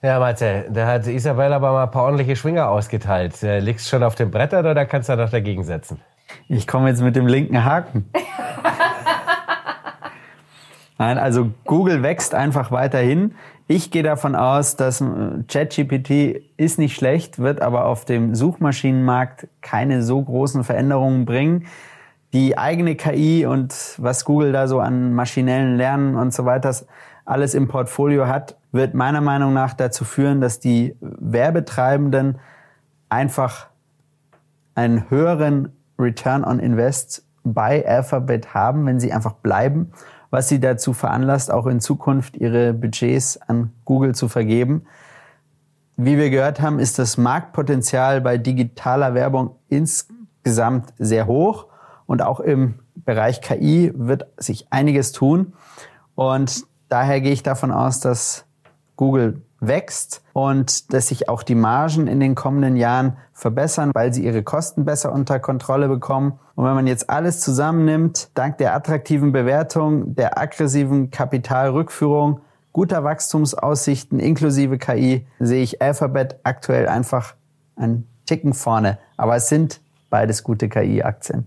Ja, 0.02 0.18
Matze, 0.18 0.64
da 0.70 0.86
hat 0.86 1.06
Isabel 1.06 1.52
aber 1.52 1.72
mal 1.72 1.84
ein 1.84 1.90
paar 1.90 2.04
ordentliche 2.04 2.34
Schwinger 2.34 2.70
ausgeteilt. 2.70 3.42
Äh, 3.42 3.58
liegst 3.58 3.86
schon 3.86 4.02
auf 4.02 4.14
dem 4.14 4.30
Brettern 4.30 4.64
oder 4.64 4.86
kannst 4.86 5.10
du 5.10 5.16
da 5.16 5.24
noch 5.24 5.30
dagegen 5.30 5.62
setzen? 5.62 6.00
Ich 6.48 6.66
komme 6.66 6.88
jetzt 6.88 7.02
mit 7.02 7.16
dem 7.16 7.26
linken 7.26 7.66
Haken. 7.66 8.08
Nein, 10.98 11.18
also 11.18 11.50
Google 11.66 12.02
wächst 12.02 12.34
einfach 12.34 12.72
weiterhin. 12.72 13.34
Ich 13.68 13.90
gehe 13.90 14.02
davon 14.02 14.34
aus, 14.34 14.74
dass 14.74 15.02
äh, 15.02 15.04
ChatGPT 15.46 16.44
ist 16.56 16.78
nicht 16.78 16.96
schlecht, 16.96 17.38
wird 17.38 17.60
aber 17.60 17.84
auf 17.84 18.06
dem 18.06 18.34
Suchmaschinenmarkt 18.34 19.48
keine 19.60 20.02
so 20.02 20.22
großen 20.22 20.64
Veränderungen 20.64 21.26
bringen. 21.26 21.66
Die 22.32 22.56
eigene 22.56 22.96
KI 22.96 23.44
und 23.44 23.74
was 23.98 24.24
Google 24.24 24.52
da 24.52 24.66
so 24.66 24.80
an 24.80 25.12
maschinellen 25.12 25.76
Lernen 25.76 26.16
und 26.16 26.32
so 26.32 26.46
weiter 26.46 26.74
alles 27.26 27.54
im 27.54 27.68
Portfolio 27.68 28.28
hat, 28.28 28.56
wird 28.72 28.94
meiner 28.94 29.20
Meinung 29.20 29.52
nach 29.52 29.74
dazu 29.74 30.04
führen, 30.04 30.40
dass 30.40 30.60
die 30.60 30.96
Werbetreibenden 31.00 32.38
einfach 33.08 33.68
einen 34.74 35.10
höheren 35.10 35.72
Return 35.98 36.44
on 36.44 36.60
Invest 36.60 37.24
bei 37.42 37.86
Alphabet 37.86 38.54
haben, 38.54 38.86
wenn 38.86 39.00
sie 39.00 39.12
einfach 39.12 39.32
bleiben 39.32 39.92
was 40.30 40.48
sie 40.48 40.60
dazu 40.60 40.92
veranlasst, 40.92 41.50
auch 41.50 41.66
in 41.66 41.80
Zukunft 41.80 42.36
ihre 42.36 42.72
Budgets 42.72 43.36
an 43.36 43.72
Google 43.84 44.14
zu 44.14 44.28
vergeben. 44.28 44.86
Wie 45.96 46.16
wir 46.16 46.30
gehört 46.30 46.60
haben, 46.60 46.78
ist 46.78 46.98
das 46.98 47.18
Marktpotenzial 47.18 48.20
bei 48.20 48.38
digitaler 48.38 49.14
Werbung 49.14 49.56
insgesamt 49.68 50.94
sehr 50.98 51.26
hoch 51.26 51.66
und 52.06 52.22
auch 52.22 52.40
im 52.40 52.76
Bereich 52.94 53.40
KI 53.40 53.92
wird 53.94 54.26
sich 54.36 54.72
einiges 54.72 55.12
tun. 55.12 55.52
Und 56.14 56.64
daher 56.88 57.20
gehe 57.20 57.32
ich 57.32 57.42
davon 57.42 57.72
aus, 57.72 58.00
dass 58.00 58.46
Google 59.00 59.40
wächst 59.60 60.22
und 60.34 60.92
dass 60.92 61.08
sich 61.08 61.30
auch 61.30 61.42
die 61.42 61.54
Margen 61.54 62.06
in 62.06 62.20
den 62.20 62.34
kommenden 62.34 62.76
Jahren 62.76 63.16
verbessern, 63.32 63.92
weil 63.94 64.12
sie 64.12 64.26
ihre 64.26 64.42
Kosten 64.42 64.84
besser 64.84 65.10
unter 65.10 65.40
Kontrolle 65.40 65.88
bekommen. 65.88 66.38
Und 66.54 66.66
wenn 66.66 66.74
man 66.74 66.86
jetzt 66.86 67.08
alles 67.08 67.40
zusammennimmt, 67.40 68.28
dank 68.34 68.58
der 68.58 68.74
attraktiven 68.74 69.32
Bewertung, 69.32 70.14
der 70.16 70.36
aggressiven 70.38 71.10
Kapitalrückführung, 71.10 72.40
guter 72.72 73.02
Wachstumsaussichten 73.02 74.20
inklusive 74.20 74.76
KI, 74.76 75.26
sehe 75.38 75.62
ich 75.62 75.80
Alphabet 75.80 76.38
aktuell 76.42 76.86
einfach 76.86 77.34
einen 77.76 78.06
Ticken 78.26 78.52
vorne. 78.52 78.98
Aber 79.16 79.34
es 79.36 79.48
sind 79.48 79.80
beides 80.10 80.44
gute 80.44 80.68
KI-Aktien. 80.68 81.46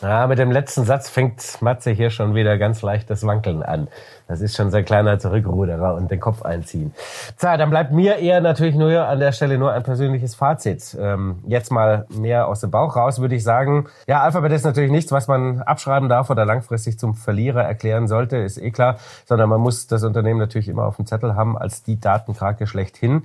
Ja, 0.00 0.28
mit 0.28 0.38
dem 0.38 0.52
letzten 0.52 0.84
Satz 0.84 1.08
fängt 1.08 1.60
Matze 1.60 1.90
hier 1.90 2.10
schon 2.10 2.36
wieder 2.36 2.56
ganz 2.56 2.82
leicht 2.82 3.10
das 3.10 3.26
Wankeln 3.26 3.64
an. 3.64 3.88
Das 4.28 4.40
ist 4.40 4.54
schon 4.54 4.70
sein 4.70 4.84
kleiner 4.84 5.18
Zurückruderer 5.18 5.94
und 5.94 6.08
den 6.08 6.20
Kopf 6.20 6.42
einziehen. 6.42 6.94
Tja, 7.36 7.56
dann 7.56 7.70
bleibt 7.70 7.90
mir 7.90 8.18
eher 8.18 8.40
natürlich 8.40 8.76
nur 8.76 9.08
an 9.08 9.18
der 9.18 9.32
Stelle 9.32 9.58
nur 9.58 9.72
ein 9.72 9.82
persönliches 9.82 10.36
Fazit. 10.36 10.96
Ähm, 11.00 11.42
jetzt 11.48 11.72
mal 11.72 12.06
mehr 12.10 12.46
aus 12.46 12.60
dem 12.60 12.70
Bauch 12.70 12.94
raus 12.94 13.20
würde 13.20 13.34
ich 13.34 13.42
sagen, 13.42 13.88
ja, 14.06 14.22
Alphabet 14.22 14.52
ist 14.52 14.64
natürlich 14.64 14.92
nichts, 14.92 15.10
was 15.10 15.26
man 15.26 15.62
abschreiben 15.62 16.08
darf 16.08 16.30
oder 16.30 16.44
langfristig 16.44 16.96
zum 16.96 17.14
Verlierer 17.14 17.64
erklären 17.64 18.06
sollte, 18.06 18.36
ist 18.36 18.58
eh 18.58 18.70
klar, 18.70 18.98
sondern 19.24 19.48
man 19.48 19.60
muss 19.60 19.88
das 19.88 20.04
Unternehmen 20.04 20.38
natürlich 20.38 20.68
immer 20.68 20.84
auf 20.84 20.94
dem 20.94 21.06
Zettel 21.06 21.34
haben 21.34 21.58
als 21.58 21.82
die 21.82 21.98
Datenkrake 21.98 22.68
schlechthin. 22.68 23.24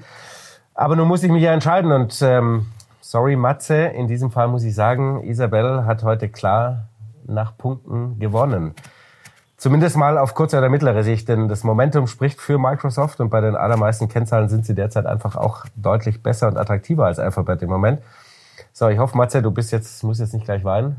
Aber 0.74 0.96
nun 0.96 1.08
muss 1.08 1.22
ich 1.22 1.32
mich 1.32 1.44
ja 1.44 1.54
entscheiden 1.54 1.92
und 1.92 2.20
ähm, 2.24 2.66
Sorry, 3.06 3.36
Matze. 3.36 3.76
In 3.76 4.08
diesem 4.08 4.32
Fall 4.32 4.48
muss 4.48 4.64
ich 4.64 4.74
sagen, 4.74 5.26
Isabel 5.26 5.86
hat 5.86 6.04
heute 6.04 6.30
klar 6.30 6.88
nach 7.28 7.58
Punkten 7.58 8.18
gewonnen. 8.18 8.76
Zumindest 9.58 9.98
mal 9.98 10.18
auf 10.18 10.34
kurze 10.34 10.58
oder 10.58 10.70
mittlere 10.70 11.04
Sicht, 11.04 11.28
denn 11.28 11.50
das 11.50 11.66
Momentum 11.66 12.08
spricht 12.08 12.40
für 12.40 12.58
Microsoft 12.58 13.20
und 13.20 13.30
bei 13.30 13.42
den 13.42 13.58
allermeisten 13.58 14.08
Kennzahlen 14.08 14.48
sind 14.48 14.66
sie 14.66 14.74
derzeit 14.74 15.06
einfach 15.06 15.36
auch 15.36 15.66
deutlich 15.76 16.24
besser 16.24 16.48
und 16.48 16.58
attraktiver 16.58 17.06
als 17.06 17.20
Alphabet 17.20 17.62
im 17.62 17.70
Moment. 17.70 18.02
So, 18.72 18.88
ich 18.88 19.00
hoffe, 19.00 19.18
Matze, 19.18 19.42
du 19.42 19.52
bist 19.52 19.74
jetzt, 19.74 20.02
musst 20.06 20.22
jetzt 20.22 20.34
nicht 20.34 20.46
gleich 20.46 20.64
weinen. 20.64 20.96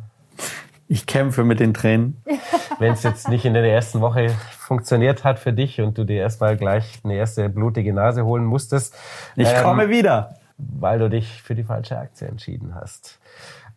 Ich 0.88 1.06
kämpfe 1.06 1.42
mit 1.42 1.58
den 1.58 1.72
Tränen. 1.72 2.22
Wenn 2.78 2.92
es 2.92 3.02
jetzt 3.02 3.30
nicht 3.30 3.46
in 3.46 3.54
der 3.54 3.64
ersten 3.64 4.02
Woche 4.02 4.28
funktioniert 4.58 5.24
hat 5.24 5.38
für 5.38 5.54
dich 5.54 5.80
und 5.80 5.96
du 5.96 6.04
dir 6.04 6.20
erstmal 6.20 6.58
gleich 6.58 7.00
eine 7.02 7.14
erste 7.14 7.48
blutige 7.48 7.94
Nase 7.94 8.26
holen 8.26 8.44
musstest. 8.44 8.94
Ich 9.36 9.48
ähm, 9.48 9.62
komme 9.62 9.88
wieder. 9.88 10.34
Weil 10.58 10.98
du 10.98 11.10
dich 11.10 11.42
für 11.42 11.54
die 11.54 11.64
falsche 11.64 11.98
Aktie 11.98 12.28
entschieden 12.28 12.74
hast. 12.74 13.18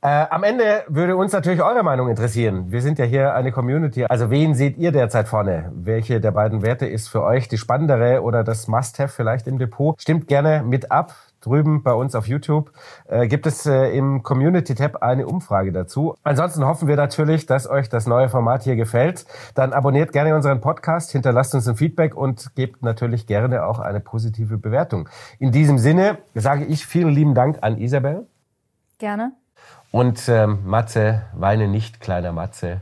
Äh, 0.01 0.27
am 0.29 0.43
Ende 0.43 0.83
würde 0.87 1.15
uns 1.15 1.33
natürlich 1.33 1.63
eure 1.63 1.81
Meinung 1.81 2.07
interessieren. 2.07 2.71
Wir 2.71 2.81
sind 2.81 2.99
ja 2.99 3.05
hier 3.05 3.33
eine 3.33 3.51
Community. 3.51 4.05
Also 4.05 4.29
wen 4.29 4.53
seht 4.53 4.77
ihr 4.77 4.91
derzeit 4.91 5.27
vorne? 5.27 5.71
Welche 5.73 6.21
der 6.21 6.31
beiden 6.31 6.61
Werte 6.61 6.85
ist 6.85 7.07
für 7.07 7.23
euch 7.23 7.47
die 7.47 7.57
spannendere 7.57 8.21
oder 8.21 8.43
das 8.43 8.67
Must-Have 8.67 9.11
vielleicht 9.11 9.47
im 9.47 9.57
Depot? 9.57 9.99
Stimmt 9.99 10.27
gerne 10.27 10.61
mit 10.63 10.91
ab 10.91 11.15
drüben 11.47 11.83
bei 11.83 11.93
uns 11.93 12.15
auf 12.15 12.27
YouTube 12.27 12.71
äh, 13.07 13.27
gibt 13.27 13.47
es 13.47 13.65
äh, 13.65 13.89
im 13.97 14.23
Community-Tab 14.23 14.97
eine 15.01 15.27
Umfrage 15.27 15.71
dazu. 15.71 16.15
Ansonsten 16.23 16.65
hoffen 16.65 16.87
wir 16.87 16.95
natürlich, 16.95 17.45
dass 17.45 17.69
euch 17.69 17.89
das 17.89 18.07
neue 18.07 18.29
Format 18.29 18.63
hier 18.63 18.75
gefällt. 18.75 19.25
Dann 19.55 19.73
abonniert 19.73 20.11
gerne 20.11 20.35
unseren 20.35 20.61
Podcast, 20.61 21.11
hinterlasst 21.11 21.55
uns 21.55 21.67
ein 21.67 21.75
Feedback 21.75 22.15
und 22.15 22.55
gebt 22.55 22.83
natürlich 22.83 23.27
gerne 23.27 23.65
auch 23.65 23.79
eine 23.79 23.99
positive 23.99 24.57
Bewertung. 24.57 25.09
In 25.39 25.51
diesem 25.51 25.77
Sinne 25.77 26.17
sage 26.35 26.65
ich 26.65 26.85
vielen 26.85 27.13
lieben 27.13 27.33
Dank 27.33 27.59
an 27.61 27.77
Isabel. 27.77 28.27
Gerne. 28.97 29.31
Und 29.91 30.27
ähm, 30.27 30.59
Matze, 30.65 31.23
weine 31.33 31.67
nicht, 31.67 32.01
kleiner 32.01 32.31
Matze. 32.31 32.81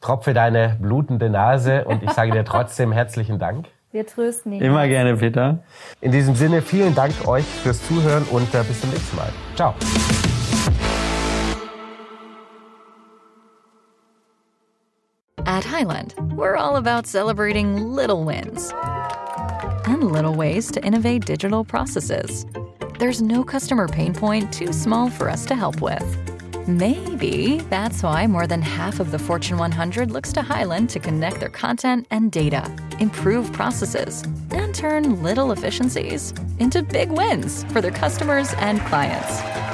Tropfe 0.00 0.34
deine 0.34 0.76
blutende 0.80 1.30
Nase 1.30 1.84
und 1.84 2.02
ich 2.02 2.10
sage 2.10 2.32
dir 2.32 2.44
trotzdem 2.46 2.92
herzlichen 2.92 3.38
Dank. 3.38 3.66
Wir 3.90 4.06
trösten 4.06 4.52
ihn. 4.52 4.60
Immer 4.60 4.86
gerne, 4.86 5.16
Peter. 5.16 5.60
In 6.00 6.12
diesem 6.12 6.34
Sinne, 6.34 6.60
vielen 6.60 6.94
Dank 6.94 7.26
euch 7.26 7.44
fürs 7.44 7.86
Zuhören 7.86 8.24
und 8.24 8.54
äh, 8.54 8.62
bis 8.62 8.80
zum 8.80 8.90
nächsten 8.90 9.16
Mal. 9.16 9.30
Ciao. 9.56 9.74
At 15.46 15.64
Highland, 15.64 16.14
we're 16.36 16.56
all 16.56 16.76
about 16.76 17.06
celebrating 17.06 17.94
little 17.94 18.24
wins 18.24 18.72
and 19.86 20.12
little 20.12 20.34
ways 20.34 20.70
to 20.72 20.84
innovate 20.84 21.24
digital 21.24 21.64
processes. 21.64 22.44
There's 22.98 23.22
no 23.22 23.42
customer 23.42 23.88
pain 23.88 24.12
point 24.12 24.52
too 24.52 24.72
small 24.72 25.08
for 25.08 25.30
us 25.30 25.46
to 25.46 25.54
help 25.54 25.80
with. 25.80 26.27
Maybe 26.68 27.62
that's 27.70 28.02
why 28.02 28.26
more 28.26 28.46
than 28.46 28.60
half 28.60 29.00
of 29.00 29.10
the 29.10 29.18
Fortune 29.18 29.56
100 29.56 30.10
looks 30.10 30.34
to 30.34 30.42
Highland 30.42 30.90
to 30.90 31.00
connect 31.00 31.40
their 31.40 31.48
content 31.48 32.06
and 32.10 32.30
data, 32.30 32.70
improve 33.00 33.50
processes, 33.54 34.22
and 34.50 34.74
turn 34.74 35.22
little 35.22 35.52
efficiencies 35.52 36.34
into 36.58 36.82
big 36.82 37.10
wins 37.10 37.64
for 37.72 37.80
their 37.80 37.90
customers 37.90 38.52
and 38.58 38.80
clients. 38.82 39.67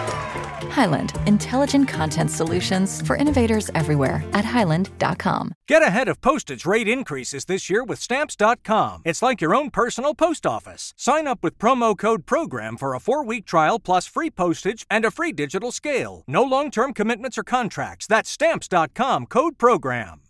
Highland, 0.74 1.14
intelligent 1.26 1.86
content 1.86 2.32
solutions 2.32 3.00
for 3.06 3.14
innovators 3.14 3.70
everywhere 3.76 4.24
at 4.32 4.44
highland.com. 4.44 5.52
Get 5.68 5.84
ahead 5.84 6.08
of 6.08 6.20
postage 6.20 6.66
rate 6.66 6.88
increases 6.88 7.44
this 7.44 7.70
year 7.70 7.84
with 7.84 8.00
Stamps.com. 8.00 9.02
It's 9.04 9.22
like 9.22 9.40
your 9.40 9.54
own 9.54 9.70
personal 9.70 10.14
post 10.14 10.44
office. 10.44 10.92
Sign 10.96 11.28
up 11.28 11.44
with 11.44 11.58
promo 11.58 11.96
code 11.96 12.26
PROGRAM 12.26 12.76
for 12.76 12.92
a 12.92 13.00
four 13.00 13.24
week 13.24 13.46
trial 13.46 13.78
plus 13.78 14.08
free 14.08 14.30
postage 14.30 14.84
and 14.90 15.04
a 15.04 15.12
free 15.12 15.30
digital 15.30 15.70
scale. 15.70 16.24
No 16.26 16.42
long 16.42 16.72
term 16.72 16.92
commitments 16.92 17.38
or 17.38 17.44
contracts. 17.44 18.08
That's 18.08 18.28
Stamps.com 18.28 19.26
code 19.26 19.58
PROGRAM. 19.58 20.22